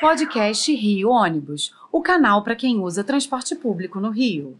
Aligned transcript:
Podcast 0.00 0.74
Rio 0.74 1.08
Ônibus, 1.08 1.72
o 1.92 2.02
canal 2.02 2.42
para 2.42 2.56
quem 2.56 2.80
usa 2.80 3.04
transporte 3.04 3.54
público 3.54 4.00
no 4.00 4.10
Rio. 4.10 4.58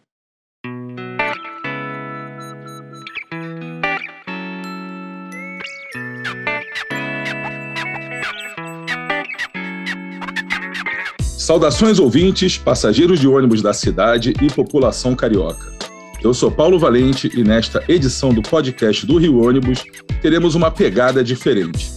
Saudações 11.21 11.99
ouvintes, 11.99 12.57
passageiros 12.57 13.19
de 13.19 13.27
ônibus 13.27 13.61
da 13.61 13.75
cidade 13.75 14.33
e 14.41 14.51
população 14.51 15.17
carioca. 15.17 15.75
Eu 16.23 16.33
sou 16.33 16.51
Paulo 16.51 16.79
Valente 16.79 17.29
e 17.37 17.43
nesta 17.43 17.85
edição 17.89 18.33
do 18.33 18.41
podcast 18.41 19.05
do 19.05 19.19
Rio 19.19 19.45
Ônibus 19.45 19.85
teremos 20.23 20.55
uma 20.55 20.71
pegada 20.71 21.25
diferente. 21.25 21.91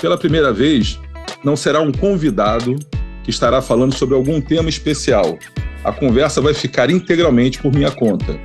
Pela 0.00 0.18
primeira 0.18 0.52
vez, 0.52 0.98
não 1.42 1.56
será 1.56 1.80
um 1.80 1.90
convidado 1.90 2.76
que 3.24 3.30
estará 3.30 3.62
falando 3.62 3.94
sobre 3.94 4.14
algum 4.14 4.40
tema 4.40 4.68
especial. 4.68 5.38
A 5.82 5.92
conversa 5.92 6.40
vai 6.40 6.52
ficar 6.52 6.90
integralmente 6.90 7.58
por 7.58 7.72
minha 7.72 7.90
conta. 7.90 8.38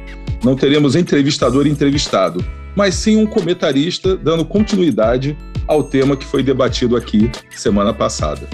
Não 0.43 0.55
teremos 0.55 0.95
entrevistador 0.95 1.67
e 1.67 1.69
entrevistado, 1.69 2.43
mas 2.75 2.95
sim 2.95 3.17
um 3.17 3.25
comentarista 3.25 4.15
dando 4.15 4.45
continuidade 4.45 5.37
ao 5.67 5.83
tema 5.83 6.15
que 6.15 6.25
foi 6.25 6.43
debatido 6.43 6.95
aqui 6.95 7.29
semana 7.51 7.93
passada. 7.93 8.47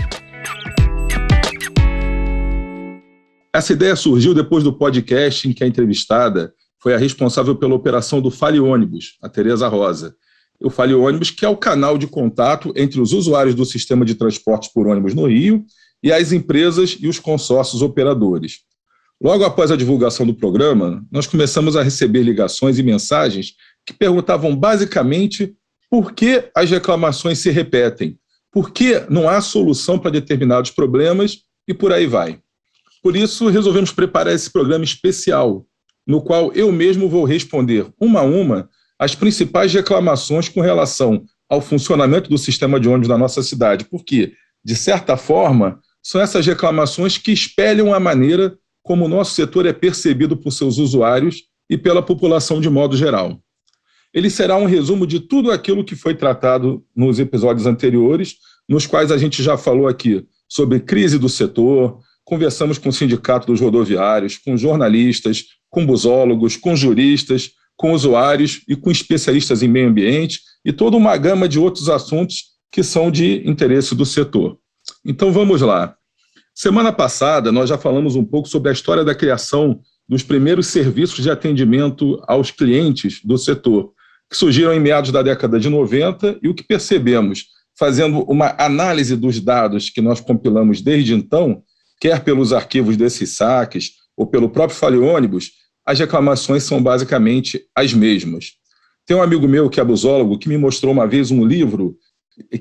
Essa 3.54 3.74
ideia 3.74 3.96
surgiu 3.96 4.34
depois 4.34 4.64
do 4.64 4.74
podcast 4.74 5.48
em 5.48 5.54
que 5.54 5.64
a 5.64 5.68
entrevistada 5.68 6.54
foi 6.80 6.96
a 6.96 6.98
responsável 6.98 7.56
pela 7.56 7.76
operação 7.76 8.22
do 8.22 8.32
Fale 8.32 8.60
Ônibus, 8.60 9.18
a 9.22 9.30
Tereza 9.30 9.68
Rosa. 9.68 10.16
O 10.62 10.70
Fale 10.70 10.94
Ônibus, 10.94 11.32
que 11.32 11.44
é 11.44 11.50
o 11.50 11.58
canal 11.58 11.98
de 11.98 12.08
contato 12.08 12.72
entre 12.76 13.02
os 13.02 13.14
usuários 13.14 13.56
do 13.56 13.66
sistema 13.66 14.06
de 14.06 14.16
transportes 14.16 14.72
por 14.72 14.88
ônibus 14.88 15.14
no 15.14 15.28
Rio 15.28 15.66
e 16.04 16.12
as 16.12 16.32
empresas 16.32 16.98
e 17.00 17.08
os 17.08 17.20
consórcios 17.20 17.82
operadores. 17.82 18.60
Logo 19.22 19.44
após 19.44 19.72
a 19.72 19.76
divulgação 19.76 20.26
do 20.26 20.34
programa, 20.34 21.06
nós 21.12 21.28
começamos 21.28 21.76
a 21.76 21.84
receber 21.84 22.24
ligações 22.24 22.80
e 22.80 22.84
mensagens 22.84 23.54
que 23.86 23.94
perguntavam 23.94 24.56
basicamente 24.56 25.54
por 25.90 26.14
que 26.14 26.50
as 26.56 26.70
reclamações 26.70 27.40
se 27.40 27.52
repetem, 27.52 28.18
por 28.52 28.72
que 28.72 29.04
não 29.10 29.30
há 29.30 29.42
solução 29.42 30.00
para 30.00 30.12
determinados 30.12 30.72
problemas 30.72 31.40
e 31.68 31.74
por 31.74 31.92
aí 31.92 32.08
vai. 32.08 32.40
Por 33.04 33.16
isso, 33.16 33.48
resolvemos 33.48 33.92
preparar 33.92 34.34
esse 34.34 34.52
programa 34.52 34.84
especial, 34.84 35.66
no 36.06 36.22
qual 36.22 36.52
eu 36.54 36.72
mesmo 36.72 37.10
vou 37.10 37.24
responder 37.24 37.88
uma 38.00 38.22
a 38.22 38.24
uma 38.24 38.70
as 39.02 39.16
principais 39.16 39.74
reclamações 39.74 40.48
com 40.48 40.62
relação 40.62 41.26
ao 41.50 41.60
funcionamento 41.60 42.30
do 42.30 42.38
sistema 42.38 42.80
de 42.80 42.88
ônibus 42.88 43.08
na 43.08 43.18
nossa 43.18 43.42
cidade, 43.42 43.86
porque, 43.86 44.34
de 44.64 44.76
certa 44.76 45.18
forma, 45.18 45.80
são 46.04 46.22
essas 46.22 46.46
reclamações 46.46 47.18
que 47.18 47.32
espelham 47.32 47.96
a 47.96 48.00
maneira 48.00 48.56
como 48.84 49.06
o 49.06 49.08
nosso 49.08 49.34
setor 49.34 49.66
é 49.66 49.74
percebido 49.74 50.38
por 50.38 50.52
seus 50.52 50.78
usuários 50.78 51.46
e 51.68 51.80
pela 51.80 52.04
população 52.04 52.62
de 52.62 52.70
modo 52.70 52.96
geral. 52.96 53.42
Ele 54.14 54.30
será 54.30 54.56
um 54.56 54.66
resumo 54.66 55.08
de 55.08 55.20
tudo 55.20 55.50
aquilo 55.50 55.84
que 55.84 55.96
foi 55.96 56.14
tratado 56.14 56.86
nos 56.96 57.18
episódios 57.18 57.66
anteriores, 57.66 58.36
nos 58.70 58.86
quais 58.86 59.12
a 59.12 59.18
gente 59.18 59.42
já 59.42 59.58
falou 59.58 59.88
aqui 59.88 60.28
sobre 60.48 60.80
crise 60.80 61.18
do 61.18 61.28
setor, 61.28 61.98
conversamos 62.24 62.78
com 62.78 62.90
o 62.90 62.94
Sindicato 62.94 63.48
dos 63.48 63.60
Rodoviários, 63.60 64.38
com 64.38 64.56
jornalistas, 64.56 65.46
com 65.72 65.84
busólogos, 65.88 66.56
com 66.56 66.76
juristas, 66.76 67.54
com 67.82 67.94
usuários 67.94 68.62
e 68.68 68.76
com 68.76 68.92
especialistas 68.92 69.64
em 69.64 69.68
meio 69.68 69.90
ambiente 69.90 70.40
e 70.64 70.72
toda 70.72 70.96
uma 70.96 71.18
gama 71.18 71.50
de 71.50 71.58
outros 71.58 71.90
assuntos 71.90 72.52
que 72.72 72.84
são 72.84 73.10
de 73.10 73.42
interesse 73.50 73.96
do 73.96 74.06
setor. 74.06 74.60
Então 75.04 75.32
vamos 75.32 75.62
lá. 75.62 75.96
Semana 76.54 76.94
passada 76.94 77.52
nós 77.52 77.68
já 77.68 77.80
falamos 77.80 78.16
um 78.16 78.24
pouco 78.24 78.48
sobre 78.48 78.70
a 78.70 78.72
história 78.72 79.04
da 79.04 79.16
criação 79.16 79.82
dos 80.08 80.22
primeiros 80.22 80.68
serviços 80.68 81.24
de 81.24 81.32
atendimento 81.32 82.22
aos 82.28 82.52
clientes 82.52 83.20
do 83.24 83.36
setor, 83.36 83.92
que 84.30 84.38
surgiram 84.38 84.72
em 84.72 84.80
meados 84.80 85.12
da 85.12 85.24
década 85.24 85.60
de 85.60 85.68
90 85.68 86.38
e 86.44 86.50
o 86.50 86.54
que 86.54 86.64
percebemos, 86.64 87.46
fazendo 87.80 88.20
uma 88.30 88.56
análise 88.60 89.16
dos 89.16 89.40
dados 89.40 89.90
que 89.90 90.02
nós 90.02 90.22
compilamos 90.22 90.82
desde 90.82 91.16
então, 91.16 91.64
quer 92.00 92.24
pelos 92.24 92.54
arquivos 92.54 92.96
desses 92.96 93.36
saques 93.36 93.94
ou 94.16 94.28
pelo 94.28 94.50
próprio 94.50 94.78
Fale 94.78 94.98
Ônibus, 94.98 95.61
as 95.92 96.00
reclamações 96.00 96.64
são 96.64 96.82
basicamente 96.82 97.66
as 97.76 97.94
mesmas. 97.94 98.54
Tem 99.06 99.16
um 99.18 99.22
amigo 99.22 99.46
meu 99.46 99.70
que 99.70 99.80
é 99.80 99.84
busólogo 99.84 100.38
que 100.38 100.48
me 100.48 100.58
mostrou 100.58 100.94
uma 100.94 101.06
vez 101.06 101.32
um 101.32 101.46
livro 101.46 101.98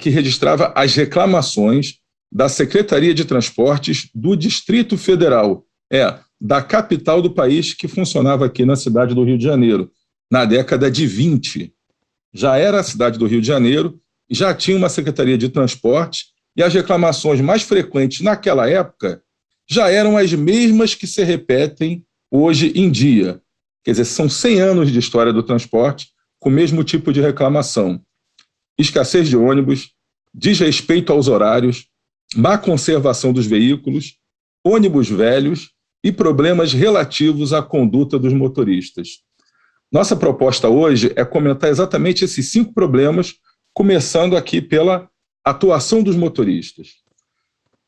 que 0.01 0.11
registrava 0.11 0.73
as 0.75 0.97
reclamações 0.97 1.99
da 2.31 2.49
Secretaria 2.49 3.15
de 3.15 3.25
Transportes 3.25 4.11
do 4.13 4.35
Distrito 4.35 4.99
Federal, 4.99 5.65
é, 5.93 6.19
da 6.41 6.61
capital 6.61 7.23
do 7.23 7.31
país 7.31 7.73
que 7.73 7.87
funcionava 7.87 8.47
aqui 8.47 8.65
na 8.65 8.75
cidade 8.75 9.15
do 9.15 9.23
Rio 9.23 9.39
de 9.39 9.45
Janeiro, 9.45 9.93
na 10.29 10.45
década 10.45 10.91
de 10.91 11.07
20. 11.07 11.73
Já 12.35 12.57
era 12.57 12.81
a 12.81 12.85
cidade 12.85 13.17
do 13.17 13.27
Rio 13.27 13.41
de 13.41 13.47
Janeiro, 13.47 14.01
já 14.29 14.53
tinha 14.53 14.77
uma 14.77 14.89
Secretaria 14.89 15.39
de 15.39 15.49
Transporte, 15.49 16.27
e 16.57 16.65
as 16.65 16.75
reclamações 16.75 17.41
mais 17.41 17.63
frequentes 17.63 18.23
naquela 18.23 18.69
época 18.69 19.23
já 19.69 19.89
eram 19.89 20.17
as 20.17 20.33
mesmas 20.33 20.97
que 20.97 21.07
se 21.07 21.23
repetem 21.23 22.05
hoje 22.31 22.73
em 22.75 22.91
dia. 22.91 23.41
Quer 23.85 23.93
dizer, 23.93 24.05
são 24.05 24.29
100 24.29 24.61
anos 24.61 24.93
de 24.93 24.99
história 24.99 25.33
do 25.33 25.43
transporte 25.43 26.09
com 26.39 26.49
o 26.49 26.53
mesmo 26.53 26.85
tipo 26.85 27.13
de 27.13 27.21
reclamação. 27.21 28.01
Escassez 28.79 29.29
de 29.29 29.37
ônibus, 29.37 29.91
desrespeito 30.33 31.13
aos 31.13 31.29
horários, 31.29 31.87
má 32.37 32.57
conservação 32.57 33.33
dos 33.33 33.47
veículos, 33.47 34.17
ônibus 34.65 35.09
velhos 35.09 35.73
e 36.05 36.13
problemas 36.13 36.73
relativos 36.73 37.53
à 37.53 37.63
conduta 37.63 38.19
dos 38.19 38.33
motoristas. 38.33 39.21
Nossa 39.93 40.15
proposta 40.15 40.69
hoje 40.69 41.13
é 41.17 41.25
comentar 41.25 41.69
exatamente 41.69 42.25
esses 42.25 42.53
cinco 42.53 42.73
problemas, 42.73 43.35
começando 43.75 44.37
aqui 44.37 44.61
pela 44.63 45.11
atuação 45.45 46.03
dos 46.03 46.17
motoristas 46.17 47.01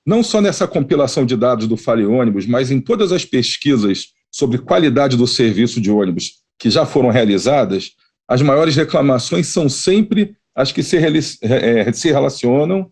não 0.05 0.23
só 0.23 0.41
nessa 0.41 0.67
compilação 0.67 1.25
de 1.25 1.37
dados 1.37 1.67
do 1.67 1.77
Fale 1.77 2.05
Ônibus, 2.05 2.47
mas 2.47 2.71
em 2.71 2.81
todas 2.81 3.13
as 3.13 3.25
pesquisas 3.25 4.09
sobre 4.33 4.59
qualidade 4.59 5.17
do 5.17 5.27
serviço 5.27 5.81
de 5.81 5.91
ônibus 5.91 6.43
que 6.59 6.71
já 6.71 6.87
foram 6.87 7.11
realizadas, 7.11 7.93
as 8.27 8.41
maiores 8.41 8.75
reclamações 8.75 9.49
são 9.49 9.69
sempre 9.69 10.37
as 10.55 10.73
que 10.73 10.83
se, 10.83 10.97
é, 11.43 11.93
se 11.93 12.11
relacionam 12.11 12.91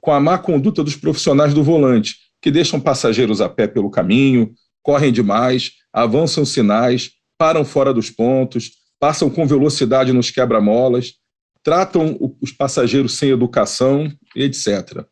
com 0.00 0.12
a 0.12 0.20
má 0.20 0.38
conduta 0.38 0.82
dos 0.82 0.96
profissionais 0.96 1.52
do 1.52 1.62
volante, 1.62 2.16
que 2.40 2.50
deixam 2.50 2.80
passageiros 2.80 3.40
a 3.40 3.48
pé 3.48 3.66
pelo 3.66 3.90
caminho, 3.90 4.52
correm 4.82 5.12
demais, 5.12 5.72
avançam 5.92 6.44
sinais, 6.44 7.10
param 7.36 7.64
fora 7.64 7.92
dos 7.92 8.10
pontos, 8.10 8.70
passam 8.98 9.28
com 9.28 9.46
velocidade 9.46 10.12
nos 10.12 10.30
quebra-molas, 10.30 11.14
tratam 11.62 12.16
os 12.40 12.52
passageiros 12.52 13.14
sem 13.14 13.30
educação, 13.30 14.10
etc. 14.34 15.04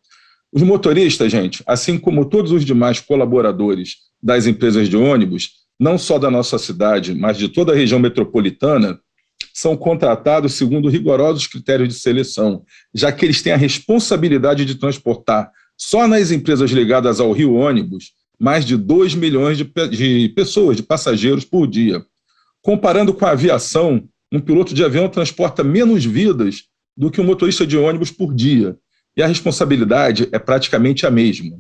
Os 0.53 0.63
motoristas, 0.63 1.31
gente, 1.31 1.63
assim 1.67 1.99
como 1.99 2.25
todos 2.25 2.53
os 2.53 2.65
demais 2.65 3.01
colaboradores 3.01 3.97
das 4.23 4.47
empresas 4.47 4.89
de 4.89 4.97
ônibus, 4.97 5.66
não 5.79 5.99
só 5.99 6.19
da 6.19 6.31
nossa 6.31 6.59
cidade, 6.59 7.15
mas 7.15 7.37
de 7.37 7.49
toda 7.49 7.73
a 7.73 7.77
região 7.77 7.99
metropolitana, 7.99 8.99
são 9.53 9.77
contratados 9.77 10.55
segundo 10.55 10.89
rigorosos 10.89 11.47
critérios 11.47 11.89
de 11.89 11.95
seleção, 11.95 12.63
já 12.95 13.11
que 13.11 13.25
eles 13.25 13.43
têm 13.43 13.53
a 13.53 13.57
responsabilidade 13.57 14.65
de 14.65 14.75
transportar, 14.75 15.51
só 15.77 16.07
nas 16.07 16.31
empresas 16.31 16.71
ligadas 16.71 17.21
ao 17.21 17.33
Rio 17.33 17.55
Ônibus, 17.55 18.13
mais 18.39 18.65
de 18.65 18.77
2 18.77 19.15
milhões 19.15 19.57
de, 19.57 19.65
de 19.65 20.29
pessoas, 20.31 20.77
de 20.77 20.83
passageiros 20.83 21.45
por 21.45 21.67
dia. 21.67 22.05
Comparando 22.63 23.15
com 23.15 23.25
a 23.25 23.31
aviação, 23.31 24.07
um 24.33 24.41
piloto 24.41 24.75
de 24.75 24.85
avião 24.85 25.09
transporta 25.09 25.63
menos 25.63 26.05
vidas 26.05 26.65
do 26.97 27.11
que 27.11 27.21
um 27.21 27.25
motorista 27.25 27.67
de 27.67 27.77
ônibus 27.77 28.11
por 28.11 28.35
dia 28.35 28.77
e 29.17 29.23
a 29.23 29.27
responsabilidade 29.27 30.29
é 30.33 30.39
praticamente 30.39 31.07
a 31.07 31.11
mesma. 31.11 31.59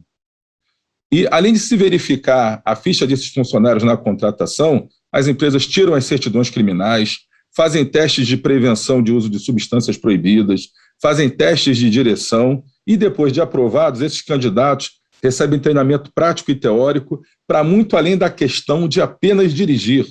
E, 1.13 1.27
além 1.31 1.53
de 1.53 1.59
se 1.59 1.77
verificar 1.77 2.61
a 2.65 2.75
ficha 2.75 3.07
desses 3.07 3.29
funcionários 3.29 3.85
na 3.85 3.97
contratação, 3.97 4.89
as 5.13 5.29
empresas 5.29 5.67
tiram 5.67 5.95
as 5.95 6.05
certidões 6.05 6.51
criminais, 6.51 7.19
fazem 7.55 7.85
testes 7.85 8.27
de 8.27 8.37
prevenção 8.37 9.03
de 9.03 9.13
uso 9.13 9.31
de 9.31 9.39
substâncias 9.39 9.97
proibidas, 9.97 10.69
fazem 11.01 11.29
testes 11.29 11.79
de 11.79 11.89
direção 11.89 12.63
e, 12.87 12.97
depois 12.97 13.33
de 13.33 13.41
aprovados, 13.41 14.01
esses 14.01 14.21
candidatos 14.21 14.91
recebem 15.23 15.59
treinamento 15.59 16.11
prático 16.15 16.51
e 16.51 16.55
teórico 16.55 17.23
para 17.47 17.65
muito 17.65 17.97
além 17.97 18.17
da 18.17 18.29
questão 18.29 18.87
de 18.87 19.01
apenas 19.01 19.55
dirigir. 19.55 20.07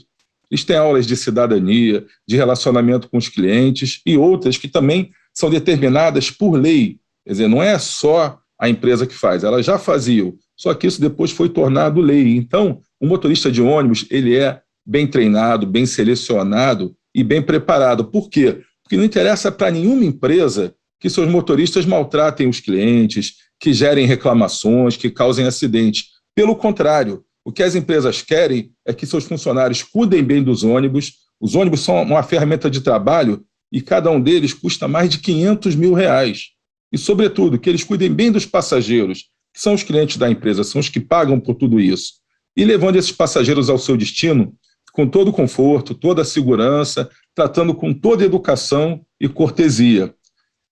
Eles 0.50 0.64
têm 0.64 0.78
aulas 0.78 1.06
de 1.06 1.16
cidadania, 1.16 2.06
de 2.28 2.36
relacionamento 2.36 3.10
com 3.10 3.18
os 3.18 3.30
clientes 3.30 4.02
e 4.06 4.18
outras 4.18 4.58
que 4.58 4.68
também 4.68 5.12
são 5.34 5.50
determinadas 5.50 6.32
por 6.32 6.54
lei 6.54 7.00
Quer 7.26 7.32
dizer, 7.32 7.48
não 7.48 7.62
é 7.62 7.78
só 7.80 8.38
a 8.60 8.70
empresa 8.70 9.08
que 9.08 9.16
faz, 9.16 9.44
elas 9.44 9.66
já 9.66 9.80
faziam, 9.80 10.34
só 10.58 10.74
que 10.74 10.88
isso 10.88 11.02
depois 11.02 11.32
foi 11.32 11.50
tornado 11.50 12.02
lei. 12.02 12.36
Então, 12.36 12.82
o 13.00 13.06
motorista 13.06 13.52
de 13.52 13.62
ônibus, 13.62 14.06
ele 14.10 14.36
é 14.36 14.62
bem 14.86 15.08
treinado, 15.08 15.66
bem 15.66 15.86
selecionado 15.86 16.96
e 17.14 17.24
bem 17.24 17.42
preparado. 17.42 18.06
Por 18.06 18.30
quê? 18.30 18.62
Porque 18.84 18.98
não 18.98 19.04
interessa 19.04 19.52
para 19.52 19.72
nenhuma 19.72 20.06
empresa 20.06 20.76
que 21.00 21.10
seus 21.10 21.28
motoristas 21.28 21.86
maltratem 21.86 22.48
os 22.48 22.60
clientes, 22.60 23.36
que 23.60 23.74
gerem 23.74 24.06
reclamações, 24.06 24.96
que 24.96 25.10
causem 25.10 25.46
acidentes. 25.46 26.06
Pelo 26.36 26.56
contrário, 26.56 27.24
o 27.44 27.52
que 27.52 27.64
as 27.64 27.76
empresas 27.76 28.22
querem 28.22 28.72
é 28.86 28.94
que 28.94 29.06
seus 29.06 29.26
funcionários 29.26 29.84
cuidem 29.84 30.24
bem 30.24 30.44
dos 30.44 30.64
ônibus. 30.64 31.14
Os 31.40 31.56
ônibus 31.56 31.82
são 31.82 32.02
uma 32.02 32.24
ferramenta 32.24 32.70
de 32.70 32.82
trabalho 32.82 33.44
e 33.72 33.82
cada 33.82 34.10
um 34.10 34.22
deles 34.22 34.54
custa 34.54 34.88
mais 34.88 35.10
de 35.10 35.20
500 35.20 35.76
mil 35.76 35.94
reais. 35.94 36.50
E, 36.92 36.98
sobretudo, 36.98 37.60
que 37.60 37.70
eles 37.70 37.84
cuidem 37.84 38.12
bem 38.12 38.32
dos 38.32 38.46
passageiros, 38.46 39.26
que 39.56 39.62
são 39.62 39.74
os 39.74 39.84
clientes 39.84 40.18
da 40.18 40.30
empresa, 40.30 40.66
são 40.66 40.82
os 40.82 40.90
que 40.90 41.00
pagam 41.00 41.40
por 41.40 41.56
tudo 41.56 41.80
isso. 41.80 42.16
E 42.58 42.66
levando 42.66 42.98
esses 42.98 43.14
passageiros 43.14 43.70
ao 43.70 43.78
seu 43.78 43.96
destino 43.96 44.54
com 44.92 45.08
todo 45.08 45.30
o 45.30 45.34
conforto, 45.34 45.96
toda 45.96 46.24
a 46.24 46.26
segurança, 46.26 47.10
tratando 47.34 47.74
com 47.74 47.94
toda 47.94 48.26
educação 48.26 49.02
e 49.20 49.30
cortesia. 49.30 50.14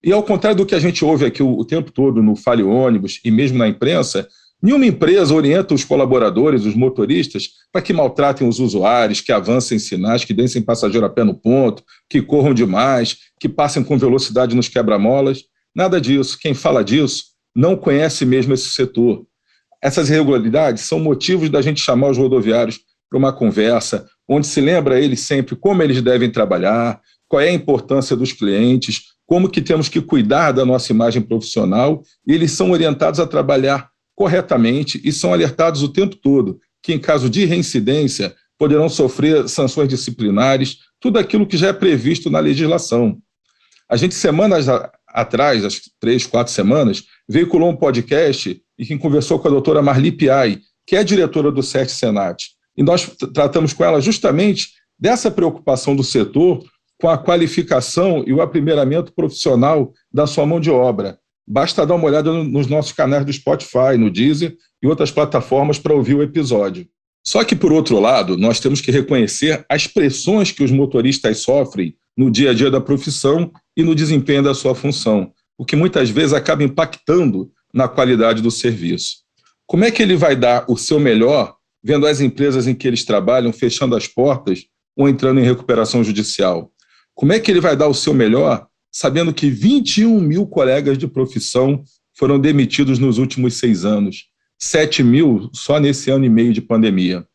E 0.04 0.12
ao 0.12 0.22
contrário 0.22 0.58
do 0.58 0.66
que 0.66 0.76
a 0.76 0.80
gente 0.80 1.04
ouve 1.04 1.26
aqui 1.26 1.42
o, 1.42 1.58
o 1.58 1.64
tempo 1.64 1.92
todo 1.92 2.22
no 2.22 2.36
Fale 2.36 2.62
Ônibus 2.62 3.22
e 3.24 3.32
mesmo 3.32 3.58
na 3.58 3.68
imprensa, 3.68 4.28
Nenhuma 4.64 4.86
empresa 4.86 5.36
orienta 5.36 5.74
os 5.74 5.84
colaboradores, 5.84 6.64
os 6.64 6.74
motoristas, 6.74 7.50
para 7.70 7.82
que 7.82 7.92
maltratem 7.92 8.48
os 8.48 8.60
usuários, 8.60 9.20
que 9.20 9.34
avancem 9.34 9.78
sinais, 9.78 10.24
que 10.24 10.34
deixem 10.34 10.62
passageiro 10.62 11.06
a 11.06 11.10
pé 11.10 11.26
no 11.26 11.34
ponto, 11.34 11.84
que 12.10 12.22
corram 12.22 12.54
demais, 12.54 13.18
que 13.38 13.50
passem 13.50 13.84
com 13.84 13.98
velocidade 13.98 14.56
nos 14.56 14.70
quebra-molas. 14.70 15.44
Nada 15.76 16.00
disso. 16.00 16.40
Quem 16.40 16.54
fala 16.54 16.82
disso 16.82 17.33
não 17.56 17.76
conhece 17.76 18.26
mesmo 18.26 18.54
esse 18.54 18.70
setor. 18.70 19.26
Essas 19.82 20.10
irregularidades 20.10 20.84
são 20.84 21.00
motivos 21.00 21.50
da 21.50 21.62
gente 21.62 21.82
chamar 21.82 22.10
os 22.10 22.18
rodoviários 22.18 22.80
para 23.10 23.20
uma 23.20 23.34
conversa, 23.34 24.08
onde 24.28 24.48
se 24.48 24.62
lembra 24.62 25.00
eles 25.00 25.22
sempre 25.22 25.56
como 25.56 25.84
eles 25.84 26.02
devem 26.02 26.32
trabalhar, 26.32 27.00
qual 27.28 27.42
é 27.42 27.50
a 27.50 27.54
importância 27.54 28.16
dos 28.16 28.32
clientes, 28.32 29.14
como 29.26 29.50
que 29.50 29.62
temos 29.62 29.90
que 29.90 30.02
cuidar 30.02 30.52
da 30.52 30.66
nossa 30.66 30.92
imagem 30.92 31.22
profissional, 31.22 32.02
e 32.26 32.34
eles 32.34 32.52
são 32.52 32.72
orientados 32.72 33.20
a 33.20 33.28
trabalhar 33.28 33.90
corretamente 34.16 35.02
e 35.04 35.12
são 35.12 35.34
alertados 35.34 35.82
o 35.84 35.90
tempo 35.90 36.16
todo 36.16 36.60
que, 36.82 36.94
em 36.94 37.00
caso 37.00 37.30
de 37.30 37.46
reincidência, 37.46 38.36
poderão 38.58 38.90
sofrer 38.90 39.48
sanções 39.48 39.88
disciplinares, 39.88 40.78
tudo 41.00 41.18
aquilo 41.18 41.48
que 41.48 41.58
já 41.58 41.70
é 41.70 41.74
previsto 41.74 42.30
na 42.30 42.40
legislação. 42.40 43.18
A 43.90 43.96
gente, 43.96 44.14
semanas 44.14 44.68
atrás, 45.14 45.64
acho 45.64 45.84
que 45.84 45.90
três, 46.00 46.26
quatro 46.26 46.52
semanas, 46.52 47.04
veiculou 47.30 47.70
um 47.70 47.76
podcast 47.76 48.60
e 48.78 48.86
quem 48.86 48.98
conversou 48.98 49.38
com 49.40 49.48
a 49.48 49.52
doutora 49.52 49.82
Marli 49.82 50.12
Piai, 50.12 50.60
que 50.86 50.96
é 50.96 51.04
diretora 51.04 51.52
do 51.52 51.62
SET 51.62 51.92
Senat. 51.92 52.48
E 52.76 52.82
nós 52.82 53.10
tratamos 53.34 53.72
com 53.72 53.84
ela 53.86 54.02
justamente 54.02 54.70
dessa 55.00 55.30
preocupação 55.30 55.96
do 55.96 56.04
setor 56.04 56.66
com 57.00 57.08
a 57.08 57.18
qualificação 57.18 58.24
e 58.26 58.34
o 58.34 58.42
aprimoramento 58.42 59.14
profissional 59.14 59.94
da 60.12 60.26
sua 60.26 60.46
mão 60.46 60.60
de 60.60 60.72
obra. 60.72 61.20
Basta 61.46 61.86
dar 61.86 61.96
uma 61.96 62.06
olhada 62.06 62.32
nos 62.32 62.68
nossos 62.68 62.94
canais 62.94 63.26
do 63.26 63.34
Spotify, 63.34 63.98
no 63.98 64.10
Deezer 64.10 64.56
e 64.82 64.88
outras 64.88 65.12
plataformas 65.12 65.78
para 65.78 65.94
ouvir 65.94 66.16
o 66.16 66.24
episódio. 66.24 66.88
Só 67.26 67.44
que, 67.44 67.56
por 67.56 67.72
outro 67.72 68.00
lado, 68.00 68.38
nós 68.38 68.60
temos 68.60 68.82
que 68.82 68.92
reconhecer 68.92 69.66
as 69.70 69.88
pressões 69.88 70.52
que 70.52 70.64
os 70.64 70.72
motoristas 70.72 71.40
sofrem 71.40 71.96
no 72.18 72.30
dia 72.30 72.52
a 72.52 72.54
dia 72.54 72.70
da 72.70 72.82
profissão 72.82 73.52
e 73.76 73.84
no 73.84 73.96
desempenho 73.96 74.44
da 74.44 74.54
sua 74.54 74.76
função, 74.76 75.32
o 75.58 75.66
que 75.66 75.76
muitas 75.76 76.10
vezes 76.10 76.34
acaba 76.34 76.64
impactando 76.64 77.52
na 77.74 77.88
qualidade 77.88 78.42
do 78.42 78.52
serviço. 78.52 79.18
Como 79.66 79.84
é 79.84 79.92
que 79.92 80.02
ele 80.02 80.16
vai 80.16 80.36
dar 80.36 80.66
o 80.70 80.78
seu 80.78 81.00
melhor 81.00 81.56
vendo 81.84 82.06
as 82.06 82.22
empresas 82.22 82.68
em 82.68 82.76
que 82.76 82.88
eles 82.88 83.04
trabalham 83.04 83.52
fechando 83.52 83.96
as 83.96 84.08
portas 84.08 84.66
ou 84.96 85.10
entrando 85.10 85.40
em 85.40 85.44
recuperação 85.44 86.04
judicial? 86.04 86.72
Como 87.16 87.34
é 87.34 87.40
que 87.40 87.50
ele 87.50 87.60
vai 87.60 87.76
dar 87.76 87.88
o 87.88 87.94
seu 87.94 88.14
melhor 88.14 88.68
sabendo 88.92 89.34
que 89.34 89.50
21 89.50 90.20
mil 90.20 90.46
colegas 90.46 90.98
de 90.98 91.08
profissão 91.08 91.84
foram 92.16 92.40
demitidos 92.40 93.00
nos 93.00 93.18
últimos 93.18 93.56
seis 93.56 93.84
anos, 93.84 94.28
7 94.60 95.04
mil 95.04 95.50
só 95.52 95.80
nesse 95.80 96.12
ano 96.12 96.26
e 96.26 96.30
meio 96.30 96.54
de 96.54 96.62
pandemia. 96.62 97.26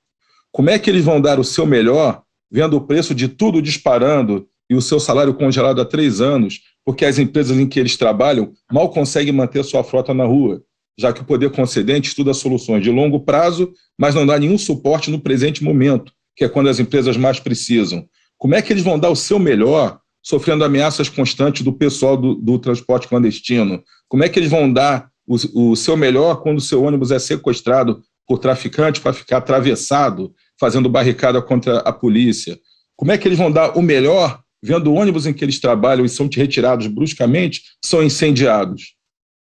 Como 0.52 0.70
é 0.70 0.78
que 0.78 0.88
eles 0.88 1.04
vão 1.04 1.20
dar 1.20 1.40
o 1.40 1.44
seu 1.44 1.66
melhor 1.66 2.22
vendo 2.50 2.76
o 2.76 2.80
preço 2.80 3.14
de 3.14 3.28
tudo 3.28 3.60
disparando 3.60 4.48
e 4.70 4.74
o 4.74 4.82
seu 4.82 5.00
salário 5.00 5.34
congelado 5.34 5.80
há 5.80 5.84
três 5.84 6.20
anos, 6.20 6.60
porque 6.84 7.04
as 7.04 7.18
empresas 7.18 7.56
em 7.58 7.66
que 7.66 7.78
eles 7.78 7.96
trabalham 7.96 8.52
mal 8.70 8.90
conseguem 8.90 9.32
manter 9.32 9.64
sua 9.64 9.82
frota 9.82 10.12
na 10.12 10.24
rua, 10.24 10.62
já 10.98 11.12
que 11.12 11.20
o 11.20 11.24
poder 11.24 11.50
concedente 11.50 12.08
estuda 12.08 12.34
soluções 12.34 12.82
de 12.82 12.90
longo 12.90 13.20
prazo, 13.20 13.72
mas 13.98 14.14
não 14.14 14.26
dá 14.26 14.38
nenhum 14.38 14.58
suporte 14.58 15.10
no 15.10 15.20
presente 15.20 15.62
momento, 15.62 16.12
que 16.36 16.44
é 16.44 16.48
quando 16.48 16.68
as 16.68 16.80
empresas 16.80 17.16
mais 17.16 17.38
precisam. 17.38 18.06
Como 18.36 18.54
é 18.54 18.62
que 18.62 18.72
eles 18.72 18.82
vão 18.82 18.98
dar 18.98 19.10
o 19.10 19.16
seu 19.16 19.38
melhor 19.38 19.98
sofrendo 20.22 20.64
ameaças 20.64 21.08
constantes 21.08 21.62
do 21.62 21.72
pessoal 21.72 22.16
do, 22.16 22.34
do 22.34 22.58
transporte 22.58 23.08
clandestino? 23.08 23.82
Como 24.08 24.24
é 24.24 24.28
que 24.28 24.38
eles 24.38 24.50
vão 24.50 24.72
dar 24.72 25.08
o, 25.26 25.70
o 25.70 25.76
seu 25.76 25.96
melhor 25.96 26.42
quando 26.42 26.58
o 26.58 26.62
seu 26.62 26.82
ônibus 26.82 27.10
é 27.10 27.18
sequestrado 27.18 28.02
por 28.26 28.38
traficantes 28.38 29.00
para 29.00 29.12
ficar 29.12 29.38
atravessado, 29.38 30.32
fazendo 30.58 30.88
barricada 30.88 31.40
contra 31.40 31.78
a 31.78 31.92
polícia? 31.92 32.58
Como 32.96 33.12
é 33.12 33.18
que 33.18 33.28
eles 33.28 33.38
vão 33.38 33.50
dar 33.50 33.76
o 33.76 33.82
melhor 33.82 34.40
vendo 34.62 34.92
ônibus 34.92 35.26
em 35.26 35.32
que 35.32 35.44
eles 35.44 35.60
trabalham 35.60 36.04
e 36.04 36.08
são 36.08 36.28
retirados 36.32 36.86
bruscamente, 36.86 37.62
são 37.84 38.02
incendiados? 38.02 38.94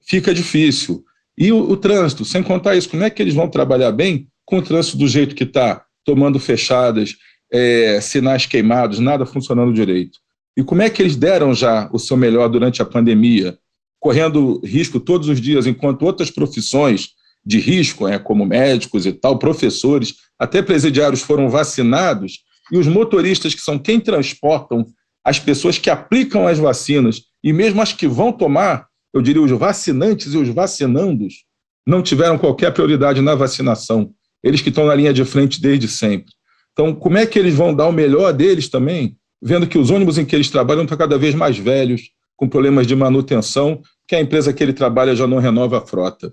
Fica 0.07 0.35
difícil. 0.35 1.05
E 1.37 1.53
o, 1.53 1.71
o 1.71 1.77
trânsito, 1.77 2.25
sem 2.25 2.43
contar 2.43 2.77
isso, 2.77 2.89
como 2.89 3.05
é 3.05 3.11
que 3.11 3.23
eles 3.23 3.35
vão 3.35 3.49
trabalhar 3.49 3.93
bem 3.93 4.29
com 4.45 4.59
o 4.59 4.63
trânsito 4.63 4.97
do 4.97 5.07
jeito 5.07 5.35
que 5.35 5.45
está, 5.45 5.85
tomando 6.05 6.39
fechadas, 6.39 7.17
é, 7.53 8.01
sinais 8.01 8.47
queimados, 8.47 8.99
nada 8.99 9.25
funcionando 9.25 9.73
direito? 9.73 10.19
E 10.57 10.65
como 10.65 10.83
é 10.83 10.91
que 10.91 11.01
eles 11.01 11.15
deram 11.15 11.55
já 11.55 11.89
o 11.93 11.99
seu 11.99 12.17
melhor 12.17 12.49
durante 12.49 12.83
a 12.83 12.85
pandemia, 12.85 13.57
correndo 14.01 14.61
risco 14.65 14.99
todos 14.99 15.29
os 15.29 15.41
dias, 15.41 15.67
enquanto 15.67 16.03
outras 16.03 16.31
profissões 16.31 17.11
de 17.45 17.59
risco, 17.59 18.09
é, 18.09 18.19
como 18.19 18.45
médicos 18.45 19.07
e 19.07 19.13
tal, 19.13 19.39
professores, 19.39 20.17
até 20.39 20.61
presidiários 20.61 21.23
foram 21.23 21.49
vacinados, 21.49 22.41
e 22.71 22.77
os 22.77 22.87
motoristas, 22.87 23.55
que 23.55 23.61
são 23.61 23.79
quem 23.79 23.99
transportam 23.99 24.87
as 25.29 25.39
pessoas 25.39 25.77
que 25.77 25.91
aplicam 25.91 26.47
as 26.47 26.59
vacinas, 26.59 27.21
e 27.45 27.53
mesmo 27.53 27.83
as 27.83 27.93
que 27.93 28.09
vão 28.09 28.33
tomar, 28.33 28.87
eu 29.13 29.21
diria 29.21 29.43
os 29.43 29.51
vacinantes 29.51 30.33
e 30.33 30.39
os 30.39 30.49
vacinandos, 30.49 31.45
não 31.87 32.03
tiveram 32.03 32.39
qualquer 32.39 32.73
prioridade 32.73 33.21
na 33.21 33.35
vacinação. 33.35 34.11
Eles 34.43 34.63
que 34.63 34.71
estão 34.71 34.87
na 34.87 34.95
linha 34.95 35.13
de 35.13 35.27
frente 35.27 35.61
desde 35.61 35.87
sempre. 35.87 36.33
Então, 36.73 36.95
como 36.95 37.19
é 37.19 37.27
que 37.27 37.39
eles 37.39 37.55
vão 37.55 37.75
dar 37.75 37.89
o 37.89 37.93
melhor 37.93 38.33
deles 38.33 38.71
também 38.71 39.17
vendo 39.41 39.67
que 39.67 39.77
os 39.77 39.91
ônibus 39.91 40.17
em 40.17 40.25
que 40.25 40.35
eles 40.35 40.49
trabalham 40.49 40.85
estão 40.85 40.97
cada 40.97 41.19
vez 41.19 41.35
mais 41.35 41.59
velhos, 41.59 42.11
com 42.35 42.49
problemas 42.49 42.87
de 42.87 42.97
manutenção, 42.97 43.83
que 44.09 44.17
a 44.17 44.21
empresa 44.21 44.53
que 44.53 44.63
ele 44.63 44.73
trabalha 44.73 45.15
já 45.15 45.27
não 45.27 45.39
renova 45.39 45.79
a 45.79 45.81
frota. 45.83 46.33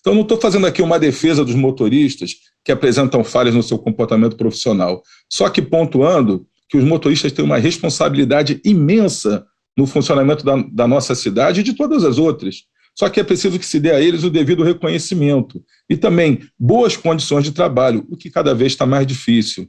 Então, 0.00 0.14
não 0.14 0.20
estou 0.20 0.38
fazendo 0.38 0.66
aqui 0.66 0.82
uma 0.82 0.98
defesa 0.98 1.42
dos 1.42 1.54
motoristas 1.54 2.32
que 2.62 2.70
apresentam 2.70 3.24
falhas 3.24 3.54
no 3.54 3.62
seu 3.62 3.78
comportamento 3.78 4.36
profissional, 4.36 5.02
só 5.32 5.48
que 5.48 5.62
pontuando 5.62 6.46
que 6.74 6.78
os 6.78 6.82
motoristas 6.82 7.30
têm 7.30 7.44
uma 7.44 7.56
responsabilidade 7.56 8.60
imensa 8.64 9.46
no 9.78 9.86
funcionamento 9.86 10.44
da, 10.44 10.56
da 10.72 10.88
nossa 10.88 11.14
cidade 11.14 11.60
e 11.60 11.62
de 11.62 11.72
todas 11.72 12.02
as 12.02 12.18
outras. 12.18 12.64
Só 12.98 13.08
que 13.08 13.20
é 13.20 13.22
preciso 13.22 13.60
que 13.60 13.64
se 13.64 13.78
dê 13.78 13.92
a 13.92 14.00
eles 14.00 14.24
o 14.24 14.30
devido 14.30 14.64
reconhecimento 14.64 15.62
e 15.88 15.96
também 15.96 16.40
boas 16.58 16.96
condições 16.96 17.44
de 17.44 17.52
trabalho, 17.52 18.04
o 18.10 18.16
que 18.16 18.28
cada 18.28 18.52
vez 18.52 18.72
está 18.72 18.84
mais 18.84 19.06
difícil. 19.06 19.68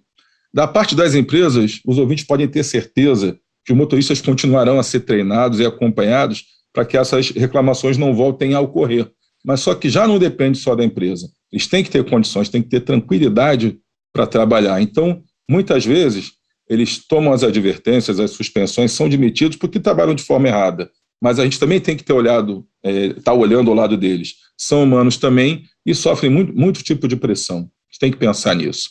Da 0.51 0.67
parte 0.67 0.95
das 0.95 1.13
empresas, 1.13 1.79
os 1.85 1.99
ouvintes 1.99 2.25
podem 2.25 2.47
ter 2.47 2.63
certeza 2.63 3.37
que 3.63 3.71
os 3.71 3.77
motoristas 3.77 4.19
continuarão 4.19 4.79
a 4.79 4.83
ser 4.83 5.01
treinados 5.01 5.59
e 5.59 5.65
acompanhados 5.65 6.43
para 6.73 6.85
que 6.85 6.97
essas 6.97 7.29
reclamações 7.29 7.99
não 7.99 8.15
voltem 8.15 8.55
a 8.55 8.61
ocorrer. 8.61 9.07
Mas 9.45 9.59
só 9.59 9.75
que 9.75 9.91
já 9.91 10.07
não 10.07 10.17
depende 10.17 10.57
só 10.57 10.73
da 10.73 10.83
empresa. 10.83 11.29
Eles 11.51 11.67
têm 11.67 11.83
que 11.83 11.91
ter 11.91 12.03
condições, 12.03 12.49
têm 12.49 12.63
que 12.63 12.69
ter 12.69 12.79
tranquilidade 12.79 13.77
para 14.11 14.25
trabalhar. 14.25 14.81
Então, 14.81 15.21
muitas 15.47 15.85
vezes, 15.85 16.31
eles 16.67 16.97
tomam 17.05 17.31
as 17.31 17.43
advertências, 17.43 18.19
as 18.19 18.31
suspensões, 18.31 18.91
são 18.91 19.07
demitidos 19.07 19.57
porque 19.57 19.79
trabalham 19.79 20.15
de 20.15 20.23
forma 20.23 20.47
errada. 20.47 20.89
Mas 21.21 21.39
a 21.39 21.43
gente 21.43 21.59
também 21.59 21.79
tem 21.79 21.95
que 21.95 22.03
ter 22.03 22.13
olhado, 22.13 22.65
estar 22.83 23.19
é, 23.19 23.21
tá 23.21 23.33
olhando 23.33 23.69
ao 23.69 23.75
lado 23.75 23.95
deles. 23.95 24.35
São 24.57 24.83
humanos 24.83 25.17
também 25.17 25.63
e 25.85 25.93
sofrem 25.93 26.31
muito, 26.31 26.53
muito 26.53 26.83
tipo 26.83 27.07
de 27.07 27.15
pressão. 27.15 27.59
A 27.59 27.91
gente 27.91 27.99
tem 27.99 28.11
que 28.11 28.17
pensar 28.17 28.55
nisso. 28.55 28.89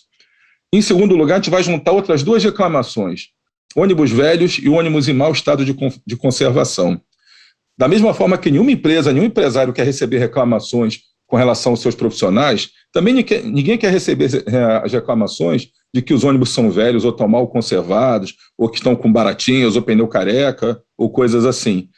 Em 0.73 0.81
segundo 0.81 1.17
lugar, 1.17 1.35
a 1.35 1.39
gente 1.39 1.51
vai 1.51 1.63
juntar 1.63 1.93
outras 1.93 2.23
duas 2.23 2.43
reclamações: 2.43 3.29
ônibus 3.77 4.11
velhos 4.11 4.59
e 4.59 4.69
ônibus 4.69 5.09
em 5.09 5.13
mau 5.13 5.33
estado 5.33 5.65
de, 5.65 5.77
de 6.07 6.17
conservação. 6.17 7.01
Da 7.77 7.89
mesma 7.89 8.15
forma 8.15 8.39
que 8.39 8.51
nenhuma 8.51 8.71
empresa, 8.71 9.13
nenhum 9.13 9.27
empresário 9.27 9.73
quer 9.73 9.85
receber 9.85 10.19
reclamações 10.19 11.01
com 11.27 11.37
relação 11.37 11.73
aos 11.73 11.81
seus 11.81 11.95
profissionais, 11.95 12.71
também 12.93 13.15
ninguém 13.15 13.77
quer 13.77 13.91
receber 13.91 14.45
eh, 14.47 14.81
as 14.85 14.93
reclamações 14.93 15.71
de 15.95 16.03
que 16.03 16.13
os 16.13 16.25
ônibus 16.25 16.51
são 16.51 16.73
velhos 16.73 17.05
ou 17.05 17.13
estão 17.13 17.29
mal 17.29 17.47
conservados, 17.47 18.35
ou 18.59 18.69
que 18.69 18.79
estão 18.79 18.97
com 18.97 19.13
baratinhas, 19.13 19.77
ou 19.77 19.83
pneu 19.83 20.09
careca, 20.09 20.83
ou 20.99 21.09
coisas 21.09 21.47
assim. 21.47 21.89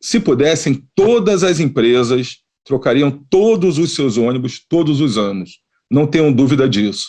Se 0.00 0.20
pudessem, 0.20 0.84
todas 0.94 1.42
as 1.42 1.58
empresas 1.58 2.36
trocariam 2.64 3.10
todos 3.10 3.76
os 3.76 3.92
seus 3.96 4.16
ônibus 4.16 4.64
todos 4.68 5.00
os 5.00 5.18
anos. 5.18 5.58
Não 5.90 6.06
tenham 6.06 6.32
dúvida 6.32 6.68
disso. 6.68 7.08